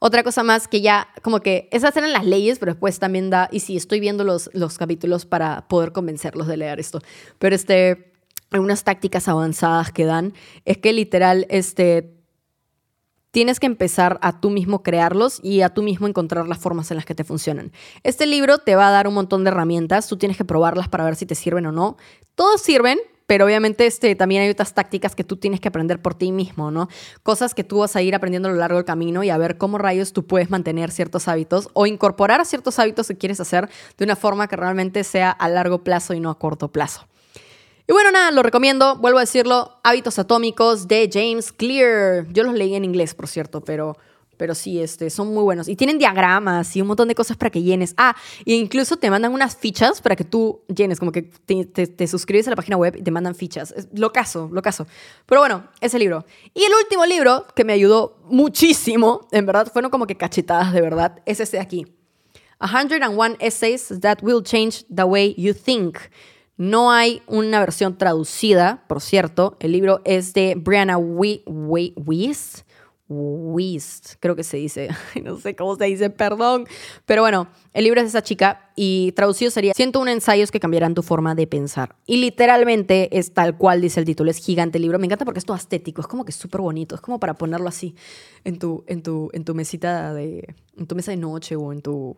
Otra 0.00 0.22
cosa 0.22 0.42
más 0.42 0.68
que 0.68 0.80
ya, 0.80 1.08
como 1.22 1.40
que 1.40 1.68
esas 1.72 1.96
eran 1.96 2.12
las 2.12 2.24
leyes, 2.24 2.58
pero 2.58 2.72
después 2.72 2.98
también 2.98 3.30
da, 3.30 3.48
y 3.50 3.60
sí, 3.60 3.76
estoy 3.76 4.00
viendo 4.00 4.24
los, 4.24 4.48
los 4.52 4.78
capítulos 4.78 5.26
para 5.26 5.66
poder 5.68 5.92
convencerlos 5.92 6.46
de 6.46 6.56
leer 6.56 6.78
esto, 6.78 7.00
pero 7.38 7.56
este, 7.56 8.12
algunas 8.50 8.84
tácticas 8.84 9.28
avanzadas 9.28 9.92
que 9.92 10.04
dan 10.04 10.34
es 10.64 10.78
que 10.78 10.92
literal, 10.92 11.46
este, 11.50 12.18
tienes 13.30 13.60
que 13.60 13.66
empezar 13.66 14.18
a 14.22 14.40
tú 14.40 14.50
mismo 14.50 14.82
crearlos 14.82 15.40
y 15.42 15.62
a 15.62 15.68
tú 15.68 15.82
mismo 15.82 16.06
encontrar 16.06 16.48
las 16.48 16.58
formas 16.58 16.90
en 16.90 16.96
las 16.96 17.04
que 17.04 17.14
te 17.14 17.24
funcionan. 17.24 17.72
Este 18.02 18.26
libro 18.26 18.58
te 18.58 18.76
va 18.76 18.88
a 18.88 18.90
dar 18.90 19.08
un 19.08 19.14
montón 19.14 19.44
de 19.44 19.50
herramientas, 19.50 20.08
tú 20.08 20.16
tienes 20.16 20.36
que 20.36 20.44
probarlas 20.44 20.88
para 20.88 21.04
ver 21.04 21.16
si 21.16 21.26
te 21.26 21.34
sirven 21.34 21.66
o 21.66 21.72
no. 21.72 21.96
Todos 22.34 22.62
sirven, 22.62 22.98
pero 23.28 23.44
obviamente 23.44 23.84
este, 23.84 24.16
también 24.16 24.40
hay 24.40 24.48
otras 24.48 24.72
tácticas 24.72 25.14
que 25.14 25.22
tú 25.22 25.36
tienes 25.36 25.60
que 25.60 25.68
aprender 25.68 26.00
por 26.00 26.14
ti 26.14 26.32
mismo, 26.32 26.70
¿no? 26.70 26.88
Cosas 27.22 27.54
que 27.54 27.62
tú 27.62 27.80
vas 27.80 27.94
a 27.94 28.00
ir 28.00 28.14
aprendiendo 28.14 28.48
a 28.48 28.52
lo 28.52 28.56
largo 28.56 28.78
del 28.78 28.86
camino 28.86 29.22
y 29.22 29.28
a 29.28 29.36
ver 29.36 29.58
cómo 29.58 29.76
rayos 29.76 30.14
tú 30.14 30.26
puedes 30.26 30.48
mantener 30.48 30.90
ciertos 30.90 31.28
hábitos 31.28 31.68
o 31.74 31.84
incorporar 31.84 32.46
ciertos 32.46 32.78
hábitos 32.78 33.06
que 33.06 33.18
quieres 33.18 33.38
hacer 33.38 33.68
de 33.98 34.04
una 34.06 34.16
forma 34.16 34.48
que 34.48 34.56
realmente 34.56 35.04
sea 35.04 35.30
a 35.30 35.50
largo 35.50 35.84
plazo 35.84 36.14
y 36.14 36.20
no 36.20 36.30
a 36.30 36.38
corto 36.38 36.68
plazo. 36.68 37.06
Y 37.86 37.92
bueno, 37.92 38.10
nada, 38.12 38.30
lo 38.30 38.42
recomiendo, 38.42 38.96
vuelvo 38.96 39.18
a 39.18 39.22
decirlo, 39.22 39.78
Hábitos 39.84 40.18
Atómicos 40.18 40.88
de 40.88 41.10
James 41.12 41.52
Clear. 41.52 42.26
Yo 42.32 42.44
los 42.44 42.54
leí 42.54 42.74
en 42.76 42.84
inglés, 42.86 43.14
por 43.14 43.28
cierto, 43.28 43.60
pero 43.60 43.98
pero 44.38 44.54
sí, 44.54 44.80
este, 44.80 45.10
son 45.10 45.34
muy 45.34 45.42
buenos. 45.42 45.68
Y 45.68 45.76
tienen 45.76 45.98
diagramas 45.98 46.74
y 46.76 46.80
un 46.80 46.88
montón 46.88 47.08
de 47.08 47.14
cosas 47.14 47.36
para 47.36 47.50
que 47.50 47.62
llenes. 47.62 47.92
Ah, 47.98 48.16
e 48.46 48.54
incluso 48.54 48.96
te 48.96 49.10
mandan 49.10 49.32
unas 49.32 49.56
fichas 49.56 50.00
para 50.00 50.16
que 50.16 50.24
tú 50.24 50.62
llenes, 50.74 50.98
como 50.98 51.12
que 51.12 51.22
te, 51.22 52.06
suscribes 52.06 52.46
a 52.46 52.50
la 52.50 52.56
página 52.56 52.76
web 52.76 52.96
y 52.96 53.02
te 53.02 53.10
mandan 53.10 53.34
fichas. 53.34 53.74
Es 53.76 53.88
lo 53.92 54.12
caso, 54.12 54.48
lo 54.50 54.62
caso. 54.62 54.86
Pero 55.26 55.42
bueno, 55.42 55.64
ese 55.80 55.98
libro. 55.98 56.24
Y 56.54 56.64
el 56.64 56.72
último 56.82 57.04
libro 57.04 57.46
que 57.54 57.64
me 57.64 57.74
ayudó 57.74 58.18
muchísimo, 58.30 59.28
en 59.32 59.44
verdad, 59.44 59.70
fueron 59.70 59.90
como 59.90 60.06
que 60.06 60.16
cachetadas 60.16 60.72
de 60.72 60.80
verdad, 60.80 61.20
es 61.26 61.40
este 61.40 61.58
de 61.58 61.62
aquí. 61.62 61.86
101 62.60 63.36
Essays 63.38 63.92
That 64.00 64.18
Will 64.22 64.42
Change 64.42 64.84
the 64.94 65.04
Way 65.04 65.34
You 65.36 65.54
Think. 65.54 65.98
No 66.56 66.90
hay 66.90 67.22
una 67.28 67.60
versión 67.60 67.96
traducida, 67.96 68.82
por 68.88 69.00
cierto. 69.00 69.56
El 69.60 69.70
libro 69.72 70.00
es 70.04 70.34
de 70.34 70.54
Brianna 70.56 70.98
Weiss. 70.98 72.64
Wist, 73.08 74.14
creo 74.20 74.36
que 74.36 74.44
se 74.44 74.58
dice, 74.58 74.88
no 75.24 75.38
sé 75.38 75.56
cómo 75.56 75.76
se 75.76 75.86
dice, 75.86 76.10
perdón. 76.10 76.66
Pero 77.06 77.22
bueno, 77.22 77.48
el 77.72 77.84
libro 77.84 78.00
es 78.00 78.04
de 78.04 78.08
esa 78.08 78.22
chica 78.22 78.70
y 78.76 79.12
traducido 79.12 79.50
sería 79.50 79.72
101 79.74 80.10
ensayos 80.10 80.50
que 80.50 80.60
cambiarán 80.60 80.94
tu 80.94 81.02
forma 81.02 81.34
de 81.34 81.46
pensar. 81.46 81.96
Y 82.06 82.18
literalmente 82.18 83.16
es 83.18 83.32
tal 83.32 83.56
cual 83.56 83.80
dice 83.80 84.00
el 84.00 84.06
título, 84.06 84.30
es 84.30 84.38
gigante 84.38 84.78
el 84.78 84.82
libro. 84.82 84.98
Me 84.98 85.06
encanta 85.06 85.24
porque 85.24 85.38
es 85.38 85.46
todo 85.46 85.56
estético, 85.56 86.00
es 86.02 86.06
como 86.06 86.24
que 86.24 86.32
súper 86.32 86.60
bonito, 86.60 86.94
es 86.94 87.00
como 87.00 87.18
para 87.18 87.34
ponerlo 87.34 87.68
así 87.68 87.94
en 88.44 88.58
tu, 88.58 88.84
en 88.86 89.02
tu, 89.02 89.30
en 89.32 89.44
tu 89.44 89.54
mesita 89.54 90.12
de, 90.12 90.54
en 90.76 90.86
tu 90.86 90.94
mesa 90.94 91.10
de 91.10 91.16
noche 91.16 91.56
o 91.56 91.72
en 91.72 91.80
tu 91.80 92.16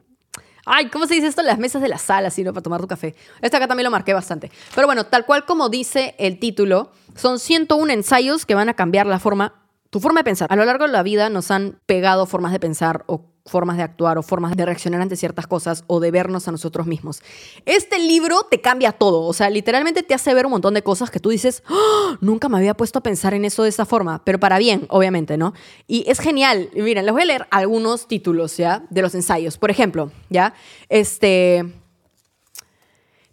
Ay, 0.66 0.86
¿cómo 0.86 1.06
se 1.06 1.14
dice 1.14 1.26
esto? 1.26 1.42
Las 1.42 1.58
mesas 1.58 1.80
de 1.80 1.88
la 1.88 1.98
sala, 1.98 2.30
sino 2.30 2.52
para 2.52 2.62
tomar 2.62 2.80
tu 2.80 2.86
café. 2.86 3.14
Esta 3.40 3.56
acá 3.56 3.66
también 3.66 3.84
lo 3.84 3.90
marqué 3.90 4.12
bastante. 4.12 4.50
Pero 4.74 4.86
bueno, 4.86 5.06
tal 5.06 5.24
cual 5.24 5.44
como 5.46 5.68
dice 5.68 6.14
el 6.18 6.38
título, 6.38 6.92
son 7.14 7.38
101 7.38 7.92
ensayos 7.92 8.46
que 8.46 8.54
van 8.54 8.68
a 8.68 8.74
cambiar 8.74 9.06
la 9.06 9.18
forma 9.18 9.59
tu 9.90 10.00
forma 10.00 10.20
de 10.20 10.24
pensar. 10.24 10.50
A 10.52 10.56
lo 10.56 10.64
largo 10.64 10.86
de 10.86 10.92
la 10.92 11.02
vida 11.02 11.28
nos 11.28 11.50
han 11.50 11.80
pegado 11.86 12.24
formas 12.26 12.52
de 12.52 12.60
pensar 12.60 13.04
o 13.06 13.26
formas 13.44 13.76
de 13.76 13.82
actuar 13.82 14.18
o 14.18 14.22
formas 14.22 14.56
de 14.56 14.64
reaccionar 14.64 15.00
ante 15.00 15.16
ciertas 15.16 15.46
cosas 15.46 15.84
o 15.88 15.98
de 15.98 16.10
vernos 16.10 16.46
a 16.46 16.52
nosotros 16.52 16.86
mismos. 16.86 17.22
Este 17.66 17.98
libro 17.98 18.42
te 18.48 18.60
cambia 18.60 18.92
todo, 18.92 19.22
o 19.22 19.32
sea, 19.32 19.50
literalmente 19.50 20.02
te 20.02 20.14
hace 20.14 20.32
ver 20.34 20.46
un 20.46 20.52
montón 20.52 20.74
de 20.74 20.82
cosas 20.82 21.10
que 21.10 21.18
tú 21.18 21.30
dices, 21.30 21.62
¡Ah! 21.66 22.16
nunca 22.20 22.48
me 22.48 22.58
había 22.58 22.74
puesto 22.74 23.00
a 23.00 23.02
pensar 23.02 23.34
en 23.34 23.44
eso 23.44 23.64
de 23.64 23.70
esa 23.70 23.84
forma, 23.84 24.22
pero 24.24 24.38
para 24.38 24.58
bien, 24.58 24.86
obviamente, 24.88 25.36
¿no? 25.36 25.52
Y 25.88 26.08
es 26.08 26.20
genial. 26.20 26.70
Miren, 26.74 27.04
les 27.04 27.12
voy 27.12 27.22
a 27.22 27.26
leer 27.26 27.48
algunos 27.50 28.06
títulos, 28.06 28.56
¿ya? 28.56 28.84
De 28.90 29.02
los 29.02 29.14
ensayos. 29.14 29.58
Por 29.58 29.70
ejemplo, 29.70 30.12
¿ya? 30.28 30.54
Este... 30.88 31.74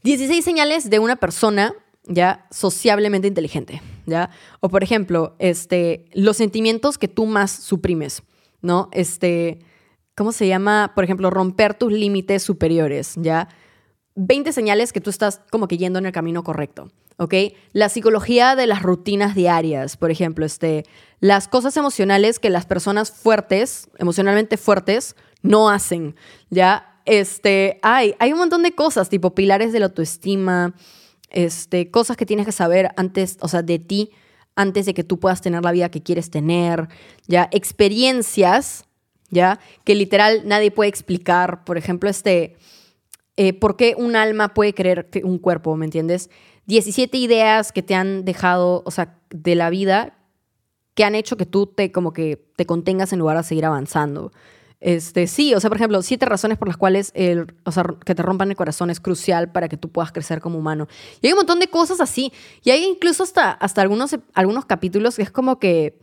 16 0.03 0.43
señales 0.43 0.89
de 0.89 0.99
una 0.99 1.17
persona, 1.17 1.73
¿ya? 2.05 2.47
Sociablemente 2.49 3.27
inteligente. 3.27 3.81
O 4.59 4.69
por 4.69 4.83
ejemplo, 4.83 5.35
este, 5.39 6.05
los 6.13 6.37
sentimientos 6.37 6.97
que 6.97 7.07
tú 7.07 7.25
más 7.25 7.51
suprimes, 7.51 8.23
¿no? 8.61 8.89
Este, 8.91 9.59
¿cómo 10.15 10.31
se 10.31 10.47
llama? 10.47 10.91
Por 10.95 11.03
ejemplo, 11.03 11.29
romper 11.29 11.73
tus 11.73 11.91
límites 11.91 12.43
superiores, 12.43 13.13
¿ya? 13.17 13.49
20 14.15 14.51
señales 14.51 14.93
que 14.93 15.01
tú 15.01 15.09
estás 15.09 15.41
como 15.51 15.67
que 15.67 15.77
yendo 15.77 15.99
en 15.99 16.07
el 16.07 16.11
camino 16.11 16.43
correcto, 16.43 16.91
¿ok? 17.17 17.33
La 17.73 17.89
psicología 17.89 18.55
de 18.55 18.65
las 18.65 18.81
rutinas 18.81 19.35
diarias, 19.35 19.95
por 19.95 20.09
ejemplo, 20.09 20.45
este, 20.45 20.85
las 21.19 21.47
cosas 21.47 21.77
emocionales 21.77 22.39
que 22.39 22.49
las 22.49 22.65
personas 22.65 23.11
fuertes, 23.11 23.89
emocionalmente 23.99 24.57
fuertes, 24.57 25.15
no 25.43 25.69
hacen, 25.69 26.15
¿ya? 26.49 26.99
Este, 27.05 27.79
hay, 27.83 28.15
hay 28.19 28.33
un 28.33 28.39
montón 28.39 28.63
de 28.63 28.73
cosas, 28.73 29.07
tipo 29.07 29.35
pilares 29.35 29.71
de 29.71 29.79
la 29.79 29.85
autoestima, 29.85 30.73
este, 31.29 31.91
cosas 31.91 32.17
que 32.17 32.25
tienes 32.25 32.46
que 32.46 32.51
saber 32.51 32.89
antes, 32.98 33.38
o 33.41 33.48
sea, 33.48 33.62
de 33.62 33.79
ti, 33.79 34.12
antes 34.55 34.86
de 34.86 34.93
que 34.93 35.03
tú 35.03 35.19
puedas 35.19 35.41
tener 35.41 35.63
la 35.63 35.72
vida 35.72 35.89
que 35.89 36.01
quieres 36.01 36.29
tener, 36.29 36.88
ya, 37.27 37.48
experiencias, 37.51 38.86
ya, 39.29 39.60
que 39.84 39.96
literal 39.96 40.43
nadie 40.46 40.72
puede 40.72 40.89
explicar, 40.89 41.63
por 41.63 41.77
ejemplo, 41.77 42.10
este, 42.10 42.57
eh, 43.36 43.53
por 43.53 43.75
qué 43.75 43.96
un 43.98 44.15
alma 44.15 44.53
puede 44.53 44.74
creer 44.74 45.10
que 45.10 45.24
un 45.24 45.38
cuerpo, 45.38 45.75
¿me 45.75 45.86
entiendes? 45.86 46.29
17 46.65 47.17
ideas 47.17 47.72
que 47.72 47.84
te 47.84 47.96
han 47.96 48.25
dejado, 48.25 48.84
o 48.86 48.91
sea, 48.91 49.17
de 49.29 49.55
la 49.55 49.69
vida, 49.69 50.17
que 50.96 51.03
han 51.03 51.15
hecho 51.15 51.38
que 51.38 51.46
tú 51.46 51.67
te, 51.67 51.91
como 51.91 52.12
que 52.12 52.43
te 52.55 52.65
contengas 52.65 53.13
en 53.13 53.19
lugar 53.19 53.38
de 53.38 53.43
seguir 53.43 53.65
avanzando. 53.65 54.31
Este, 54.79 55.25
sí, 55.25 55.55
o 55.55 55.60
sea, 55.60 55.69
por 55.69 55.77
ejemplo, 55.77 56.01
siete 56.03 56.25
razones 56.25 56.57
por 56.57 56.67
las 56.67 56.77
cuales 56.77 57.12
el, 57.15 57.53
o 57.63 57.72
sea, 57.72 57.84
que 58.05 58.13
te 58.13 58.22
rompan 58.22 58.50
el 58.50 58.55
corazón 58.55 58.89
es 58.89 59.00
crucial 59.00 59.51
para 59.51 59.67
que 59.69 59.77
tú 59.77 59.89
puedas 59.89 60.12
crecer 60.12 60.39
como 60.39 60.60
humano. 60.60 60.88
Y 61.22 61.27
hay 61.27 61.34
un 61.34 61.38
montón 61.38 61.60
de 61.60 61.67
cosas 61.67 62.00
así. 62.00 62.31
Y 62.63 62.69
hay 62.69 62.84
incluso 62.84 63.24
hasta, 63.24 63.51
hasta 63.51 63.81
algunos, 63.81 64.15
algunos 64.34 64.65
capítulos 64.65 65.15
que 65.15 65.24
es 65.24 65.31
como 65.31 65.60
que, 65.60 65.96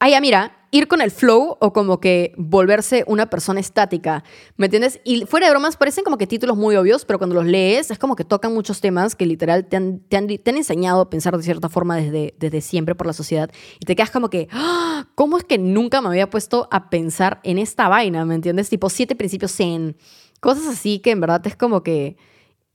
ah, 0.00 0.08
ya, 0.08 0.20
mira, 0.20 0.64
ir 0.74 0.88
con 0.88 1.00
el 1.00 1.12
flow 1.12 1.56
o 1.60 1.72
como 1.72 2.00
que 2.00 2.32
volverse 2.36 3.04
una 3.06 3.30
persona 3.30 3.60
estática, 3.60 4.24
¿me 4.56 4.66
entiendes? 4.66 5.00
Y 5.04 5.24
fuera 5.24 5.46
de 5.46 5.52
bromas, 5.52 5.76
parecen 5.76 6.02
como 6.02 6.18
que 6.18 6.26
títulos 6.26 6.56
muy 6.56 6.74
obvios, 6.74 7.04
pero 7.04 7.18
cuando 7.18 7.36
los 7.36 7.46
lees 7.46 7.92
es 7.92 7.98
como 7.98 8.16
que 8.16 8.24
tocan 8.24 8.52
muchos 8.52 8.80
temas 8.80 9.14
que 9.14 9.24
literal 9.24 9.66
te 9.66 9.76
han, 9.76 10.00
te 10.00 10.16
han, 10.16 10.56
enseñado 10.56 11.02
a 11.02 11.10
pensar 11.10 11.36
de 11.36 11.44
cierta 11.44 11.68
forma 11.68 11.96
desde, 11.96 12.34
desde 12.40 12.60
siempre 12.60 12.96
por 12.96 13.06
la 13.06 13.12
sociedad 13.12 13.50
y 13.78 13.86
te 13.86 13.94
quedas 13.94 14.10
como 14.10 14.30
que, 14.30 14.48
¡Ah! 14.50 15.06
¿cómo 15.14 15.38
es 15.38 15.44
que 15.44 15.58
nunca 15.58 16.00
me 16.00 16.08
había 16.08 16.28
puesto 16.28 16.66
a 16.72 16.90
pensar 16.90 17.40
en 17.44 17.58
esta 17.58 17.88
vaina, 17.88 18.24
¿me 18.24 18.34
entiendes? 18.34 18.68
Tipo 18.68 18.90
siete 18.90 19.14
principios 19.14 19.58
en 19.60 19.96
cosas 20.40 20.66
así 20.66 20.98
que 20.98 21.12
en 21.12 21.20
verdad 21.20 21.46
es 21.46 21.54
como 21.54 21.84
que 21.84 22.16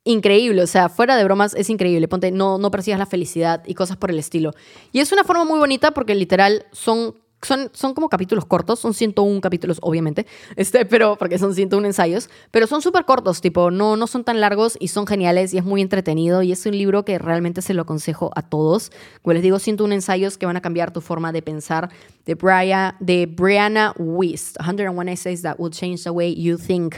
increíble, 0.09 0.61
o 0.63 0.67
sea, 0.67 0.89
fuera 0.89 1.15
de 1.15 1.23
bromas 1.23 1.53
es 1.53 1.69
increíble, 1.69 2.07
ponte, 2.07 2.31
no, 2.31 2.57
no 2.57 2.71
persigas 2.71 2.99
la 2.99 3.05
felicidad 3.05 3.63
y 3.65 3.75
cosas 3.75 3.97
por 3.97 4.09
el 4.09 4.19
estilo. 4.19 4.53
Y 4.91 4.99
es 4.99 5.11
una 5.11 5.23
forma 5.23 5.45
muy 5.45 5.59
bonita 5.59 5.91
porque 5.91 6.15
literal 6.15 6.65
son 6.71 7.15
son, 7.41 7.69
son 7.73 7.93
como 7.93 8.09
capítulos 8.09 8.45
cortos, 8.45 8.79
son 8.79 8.93
101 8.93 9.39
capítulos, 9.41 9.77
obviamente, 9.81 10.25
este, 10.55 10.85
pero 10.85 11.15
porque 11.17 11.37
son 11.37 11.55
101 11.55 11.87
ensayos, 11.87 12.29
pero 12.51 12.67
son 12.67 12.81
súper 12.81 13.05
cortos, 13.05 13.39
tipo, 13.39 13.71
no, 13.71 13.95
no 13.95 14.07
son 14.07 14.23
tan 14.23 14.41
largos 14.41 14.77
y 14.79 14.89
son 14.89 15.07
geniales 15.07 15.53
y 15.53 15.57
es 15.57 15.63
muy 15.63 15.81
entretenido 15.81 16.41
y 16.41 16.51
es 16.51 16.65
un 16.65 16.77
libro 16.77 17.05
que 17.05 17.17
realmente 17.17 17.61
se 17.61 17.73
lo 17.73 17.83
aconsejo 17.83 18.31
a 18.35 18.41
todos. 18.41 18.91
Como 19.21 19.33
les 19.33 19.43
digo, 19.43 19.59
101 19.59 19.93
ensayos 19.93 20.37
que 20.37 20.45
van 20.45 20.57
a 20.57 20.61
cambiar 20.61 20.91
tu 20.91 21.01
forma 21.01 21.31
de 21.31 21.41
pensar 21.41 21.89
de, 22.25 22.35
Brian, 22.35 22.95
de 22.99 23.25
Brianna 23.25 23.93
Wiest, 23.97 24.57
101 24.61 25.09
essays 25.09 25.41
that 25.41 25.55
will 25.57 25.71
change 25.71 26.03
the 26.03 26.09
way 26.09 26.35
you 26.35 26.57
think. 26.57 26.95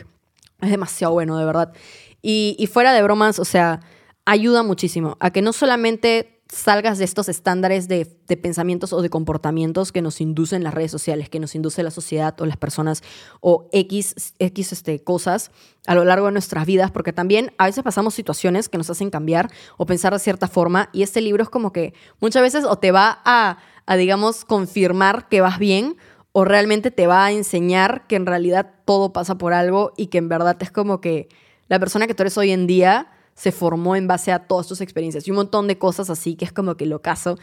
Es 0.60 0.70
demasiado 0.70 1.14
bueno, 1.14 1.38
de 1.38 1.46
verdad. 1.46 1.74
Y, 2.22 2.68
fuera 2.72 2.94
de 2.94 3.02
bromas, 3.02 3.40
o 3.40 3.46
sea, 3.46 3.80
ayuda 4.26 4.64
muchísimo 4.64 5.18
a 5.20 5.32
que 5.32 5.42
no 5.42 5.54
solamente 5.54 6.38
salgas 6.48 6.98
de 6.98 7.06
estos 7.06 7.30
estándares 7.30 7.88
de, 7.88 8.06
pensamientos 8.42 8.92
o 8.92 9.02
de 9.02 9.10
comportamientos 9.10 9.92
que 9.92 10.02
nos 10.02 10.20
inducen 10.20 10.64
las 10.64 10.74
redes 10.74 10.92
sociales, 10.92 11.30
que 11.30 11.40
nos 11.40 11.56
induce 11.56 11.82
la 11.82 11.92
sociedad 11.92 12.40
o 12.42 12.46
las 12.46 12.58
personas 12.58 13.04
o 13.40 13.70
X, 13.72 14.34
X 14.38 14.74
este, 14.74 15.02
cosas 15.02 15.52
a 15.88 15.96
lo 15.96 16.04
largo 16.04 16.26
de 16.26 16.34
nuestras 16.34 16.66
vidas, 16.66 16.92
porque 16.92 17.14
también 17.14 17.54
a 17.58 17.68
veces 17.68 17.84
pasamos 17.84 18.14
situaciones 18.14 18.68
que 18.68 18.78
nos 18.78 18.90
hacen 18.90 19.10
cambiar 19.10 19.50
o 19.78 19.86
pensar 19.86 20.12
de 20.14 20.20
cierta 20.20 20.50
forma 20.50 20.90
y 20.92 21.04
este 21.04 21.22
libro 21.22 21.42
es 21.42 21.50
como 21.50 21.72
que 21.72 21.94
muchas 22.20 22.42
veces 22.42 22.66
o 22.66 22.76
te 22.76 22.92
va 22.92 23.22
a 23.24 23.58
digamos, 23.96 24.46
confirmar 24.46 25.28
que 25.28 25.42
vas 25.42 25.60
bien 25.60 25.98
o 26.32 26.46
realmente 26.46 26.92
te 26.92 27.08
va 27.08 27.26
a 27.26 27.32
enseñar 27.32 28.08
que 28.08 28.16
en 28.16 28.26
realidad 28.26 28.74
todo 28.86 29.12
pasa 29.12 29.38
por 29.38 29.54
algo 29.54 29.94
y 29.98 30.08
que 30.08 30.18
en 30.18 30.30
verdad 30.30 30.58
es 30.62 30.72
como 30.72 31.02
que 31.02 31.28
la 31.72 31.80
persona 31.80 32.06
que 32.06 32.14
tú 32.14 32.24
eres 32.24 32.38
hoy 32.38 32.52
en 32.52 32.68
día 32.68 33.08
se 33.34 33.54
formó 33.54 33.96
en 33.96 34.06
base 34.06 34.34
a 34.34 34.40
todas 34.40 34.68
tus 34.68 34.82
experiencias 34.82 35.26
y 35.26 35.32
un 35.32 35.38
montón 35.38 35.70
de 35.70 35.78
cosas 35.78 36.10
así 36.10 36.36
que 36.36 36.44
es 36.44 36.52
como 36.52 36.76
que 36.76 36.86
lo 36.86 37.02
caso 37.02 37.38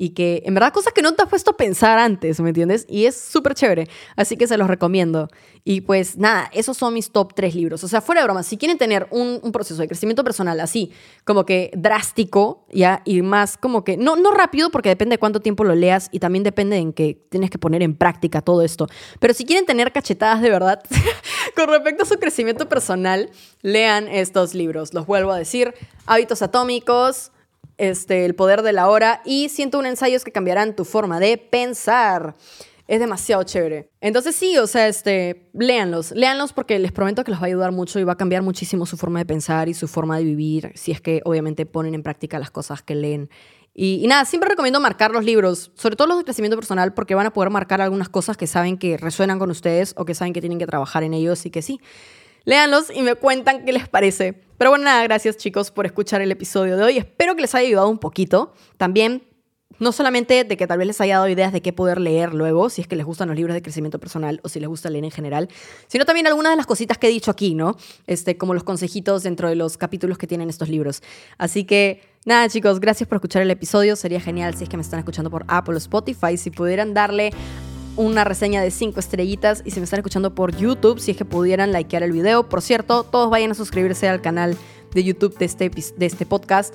y 0.00 0.10
que 0.10 0.42
en 0.46 0.54
verdad 0.54 0.72
cosas 0.72 0.94
que 0.94 1.02
no 1.02 1.12
te 1.12 1.22
has 1.22 1.28
puesto 1.28 1.50
a 1.50 1.56
pensar 1.58 1.98
antes, 1.98 2.40
¿me 2.40 2.48
entiendes? 2.48 2.86
Y 2.88 3.04
es 3.04 3.20
súper 3.20 3.54
chévere, 3.54 3.86
así 4.16 4.38
que 4.38 4.46
se 4.46 4.56
los 4.56 4.66
recomiendo. 4.66 5.28
Y 5.62 5.82
pues 5.82 6.16
nada, 6.16 6.48
esos 6.54 6.78
son 6.78 6.94
mis 6.94 7.10
top 7.10 7.34
tres 7.34 7.54
libros. 7.54 7.84
O 7.84 7.88
sea, 7.88 8.00
fuera 8.00 8.22
de 8.22 8.24
broma, 8.24 8.42
si 8.42 8.56
quieren 8.56 8.78
tener 8.78 9.08
un, 9.10 9.40
proceso 9.52 9.82
de 9.82 9.88
crecimiento 9.88 10.24
personal 10.24 10.58
así, 10.60 10.90
como 11.26 11.44
que 11.44 11.70
drástico, 11.76 12.64
ya, 12.72 13.02
y 13.04 13.20
más 13.20 13.58
como 13.58 13.84
que, 13.84 13.98
no, 13.98 14.16
no 14.16 14.30
rápido, 14.30 14.70
porque 14.70 14.88
depende 14.88 15.16
de 15.16 15.18
cuánto 15.18 15.40
tiempo 15.40 15.64
lo 15.64 15.74
leas 15.74 16.08
y 16.12 16.18
también 16.18 16.44
depende 16.44 16.78
en 16.78 16.94
que 16.94 17.22
tienes 17.28 17.50
que 17.50 17.58
poner 17.58 17.82
en 17.82 17.94
práctica 17.94 18.40
todo 18.40 18.62
esto. 18.62 18.86
Pero 19.18 19.34
si 19.34 19.44
quieren 19.44 19.66
tener 19.66 19.92
cachetadas 19.92 20.40
de 20.40 20.48
verdad 20.48 20.82
con 21.54 21.68
respecto 21.68 22.04
a 22.04 22.06
su 22.06 22.14
crecimiento 22.14 22.70
personal, 22.70 23.28
lean 23.60 24.08
estos 24.08 24.54
libros. 24.54 24.94
Los 24.94 25.04
vuelvo 25.04 25.32
a 25.32 25.36
decir, 25.36 25.74
Hábitos 26.06 26.40
Atómicos, 26.40 27.32
este, 27.80 28.26
El 28.26 28.34
poder 28.34 28.62
de 28.62 28.72
la 28.72 28.88
hora 28.88 29.22
y 29.24 29.48
101 29.48 29.88
ensayos 29.88 30.22
que 30.22 30.32
cambiarán 30.32 30.76
tu 30.76 30.84
forma 30.84 31.18
de 31.18 31.38
pensar. 31.38 32.36
Es 32.86 33.00
demasiado 33.00 33.42
chévere. 33.44 33.88
Entonces 34.00 34.36
sí, 34.36 34.58
o 34.58 34.66
sea, 34.66 34.88
este, 34.88 35.48
léanlos, 35.54 36.10
léanlos 36.10 36.52
porque 36.52 36.78
les 36.78 36.92
prometo 36.92 37.24
que 37.24 37.30
les 37.30 37.40
va 37.40 37.44
a 37.44 37.46
ayudar 37.46 37.72
mucho 37.72 37.98
y 37.98 38.04
va 38.04 38.12
a 38.12 38.16
cambiar 38.16 38.42
muchísimo 38.42 38.84
su 38.84 38.96
forma 38.96 39.20
de 39.20 39.26
pensar 39.26 39.68
y 39.68 39.74
su 39.74 39.88
forma 39.88 40.18
de 40.18 40.24
vivir, 40.24 40.72
si 40.74 40.92
es 40.92 41.00
que 41.00 41.22
obviamente 41.24 41.66
ponen 41.66 41.94
en 41.94 42.02
práctica 42.02 42.38
las 42.38 42.50
cosas 42.50 42.82
que 42.82 42.94
leen. 42.94 43.30
Y, 43.72 44.00
y, 44.02 44.08
nada, 44.08 44.24
siempre 44.24 44.50
recomiendo 44.50 44.80
marcar 44.80 45.12
los 45.12 45.24
libros, 45.24 45.70
sobre 45.74 45.96
todo 45.96 46.08
los 46.08 46.18
de 46.18 46.24
crecimiento 46.24 46.56
personal, 46.56 46.92
porque 46.92 47.14
van 47.14 47.26
a 47.26 47.32
poder 47.32 47.50
marcar 47.50 47.80
algunas 47.80 48.08
cosas 48.08 48.36
que 48.36 48.48
saben 48.48 48.76
que 48.76 48.96
resuenan 48.96 49.38
con 49.38 49.50
ustedes 49.50 49.94
o 49.96 50.04
que 50.04 50.14
saben 50.14 50.32
que 50.32 50.40
tienen 50.40 50.58
que 50.58 50.66
trabajar 50.66 51.04
en 51.04 51.14
ellos 51.14 51.46
y 51.46 51.50
que 51.50 51.62
sí. 51.62 51.80
Léanlos 52.44 52.90
y 52.94 53.02
me 53.02 53.14
cuentan 53.14 53.64
qué 53.64 53.72
les 53.72 53.88
parece. 53.88 54.49
Pero 54.60 54.72
bueno, 54.72 54.84
nada, 54.84 55.02
gracias 55.04 55.38
chicos 55.38 55.70
por 55.70 55.86
escuchar 55.86 56.20
el 56.20 56.30
episodio 56.30 56.76
de 56.76 56.82
hoy. 56.82 56.98
Espero 56.98 57.34
que 57.34 57.40
les 57.40 57.54
haya 57.54 57.66
ayudado 57.66 57.88
un 57.88 57.96
poquito. 57.96 58.52
También, 58.76 59.22
no 59.78 59.90
solamente 59.90 60.44
de 60.44 60.56
que 60.58 60.66
tal 60.66 60.76
vez 60.76 60.86
les 60.86 61.00
haya 61.00 61.14
dado 61.14 61.30
ideas 61.30 61.54
de 61.54 61.62
qué 61.62 61.72
poder 61.72 61.98
leer 61.98 62.34
luego, 62.34 62.68
si 62.68 62.82
es 62.82 62.86
que 62.86 62.94
les 62.94 63.06
gustan 63.06 63.28
los 63.28 63.38
libros 63.38 63.54
de 63.54 63.62
crecimiento 63.62 63.98
personal 63.98 64.38
o 64.44 64.50
si 64.50 64.60
les 64.60 64.68
gusta 64.68 64.90
leer 64.90 65.06
en 65.06 65.12
general, 65.12 65.48
sino 65.86 66.04
también 66.04 66.26
algunas 66.26 66.52
de 66.52 66.56
las 66.58 66.66
cositas 66.66 66.98
que 66.98 67.06
he 67.06 67.10
dicho 67.10 67.30
aquí, 67.30 67.54
¿no? 67.54 67.74
Este, 68.06 68.36
como 68.36 68.52
los 68.52 68.62
consejitos 68.62 69.22
dentro 69.22 69.48
de 69.48 69.54
los 69.54 69.78
capítulos 69.78 70.18
que 70.18 70.26
tienen 70.26 70.50
estos 70.50 70.68
libros. 70.68 71.02
Así 71.38 71.64
que 71.64 72.02
Nada 72.26 72.50
chicos, 72.50 72.80
gracias 72.80 73.08
por 73.08 73.16
escuchar 73.16 73.40
el 73.40 73.50
episodio. 73.50 73.96
Sería 73.96 74.20
genial 74.20 74.54
si 74.54 74.64
es 74.64 74.68
que 74.68 74.76
me 74.76 74.82
están 74.82 74.98
escuchando 74.98 75.30
por 75.30 75.46
Apple 75.48 75.72
o 75.72 75.78
Spotify, 75.78 76.36
si 76.36 76.50
pudieran 76.50 76.92
darle 76.92 77.30
una 77.96 78.24
reseña 78.24 78.62
de 78.62 78.70
5 78.70 78.98
estrellitas 79.00 79.62
y 79.64 79.70
si 79.70 79.80
me 79.80 79.84
están 79.84 79.98
escuchando 79.98 80.34
por 80.34 80.56
YouTube, 80.56 81.00
si 81.00 81.12
es 81.12 81.16
que 81.16 81.24
pudieran 81.24 81.72
likear 81.72 82.02
el 82.02 82.12
video. 82.12 82.48
Por 82.48 82.62
cierto, 82.62 83.04
todos 83.04 83.30
vayan 83.30 83.50
a 83.50 83.54
suscribirse 83.54 84.08
al 84.08 84.20
canal 84.20 84.56
de 84.92 85.04
YouTube 85.04 85.36
de 85.38 85.44
este, 85.44 85.70
de 85.70 86.06
este 86.06 86.26
podcast 86.26 86.74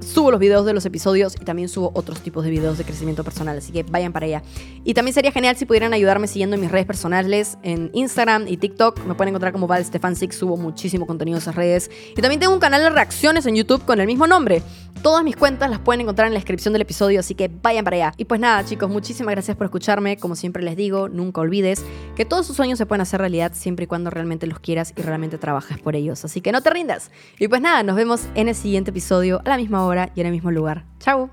subo 0.00 0.30
los 0.30 0.40
videos 0.40 0.66
de 0.66 0.72
los 0.72 0.84
episodios 0.86 1.34
y 1.40 1.44
también 1.44 1.68
subo 1.68 1.90
otros 1.94 2.20
tipos 2.20 2.44
de 2.44 2.50
videos 2.50 2.78
de 2.78 2.84
crecimiento 2.84 3.24
personal, 3.24 3.58
así 3.58 3.72
que 3.72 3.82
vayan 3.84 4.12
para 4.12 4.26
allá. 4.26 4.42
Y 4.84 4.94
también 4.94 5.14
sería 5.14 5.32
genial 5.32 5.56
si 5.56 5.66
pudieran 5.66 5.92
ayudarme 5.92 6.26
siguiendo 6.26 6.56
mis 6.56 6.70
redes 6.70 6.86
personales 6.86 7.58
en 7.62 7.90
Instagram 7.94 8.46
y 8.48 8.56
TikTok. 8.56 9.04
Me 9.04 9.14
pueden 9.14 9.30
encontrar 9.30 9.52
como 9.52 9.66
Val 9.66 9.84
Stefan 9.84 10.14
subo 10.16 10.56
muchísimo 10.56 11.06
contenido 11.06 11.36
en 11.36 11.42
esas 11.42 11.54
redes. 11.54 11.90
Y 12.16 12.20
también 12.20 12.40
tengo 12.40 12.52
un 12.52 12.60
canal 12.60 12.82
de 12.82 12.90
reacciones 12.90 13.46
en 13.46 13.56
YouTube 13.56 13.84
con 13.84 14.00
el 14.00 14.06
mismo 14.06 14.26
nombre. 14.26 14.62
Todas 15.02 15.22
mis 15.22 15.36
cuentas 15.36 15.68
las 15.68 15.80
pueden 15.80 16.00
encontrar 16.00 16.28
en 16.28 16.32
la 16.32 16.38
descripción 16.38 16.72
del 16.72 16.82
episodio, 16.82 17.20
así 17.20 17.34
que 17.34 17.50
vayan 17.62 17.84
para 17.84 17.96
allá. 17.96 18.14
Y 18.16 18.24
pues 18.24 18.40
nada, 18.40 18.64
chicos, 18.64 18.88
muchísimas 18.88 19.32
gracias 19.32 19.56
por 19.56 19.66
escucharme. 19.66 20.16
Como 20.16 20.34
siempre 20.34 20.62
les 20.62 20.76
digo, 20.76 21.08
nunca 21.08 21.42
olvides 21.42 21.84
que 22.16 22.24
todos 22.24 22.46
sus 22.46 22.56
sueños 22.56 22.78
se 22.78 22.86
pueden 22.86 23.02
hacer 23.02 23.20
realidad 23.20 23.52
siempre 23.54 23.84
y 23.84 23.86
cuando 23.86 24.08
realmente 24.08 24.46
los 24.46 24.60
quieras 24.60 24.94
y 24.96 25.02
realmente 25.02 25.36
trabajes 25.36 25.78
por 25.78 25.94
ellos. 25.94 26.24
Así 26.24 26.40
que 26.40 26.52
no 26.52 26.62
te 26.62 26.70
rindas. 26.70 27.10
Y 27.38 27.48
pues 27.48 27.60
nada, 27.60 27.82
nos 27.82 27.96
vemos 27.96 28.22
en 28.34 28.48
el 28.48 28.54
siguiente 28.54 28.90
episodio 28.90 29.42
a 29.44 29.48
la 29.50 29.56
misma 29.84 29.86
hora 29.86 30.10
y 30.14 30.20
en 30.20 30.26
el 30.26 30.32
mismo 30.32 30.50
lugar. 30.50 30.84
Chao. 30.98 31.30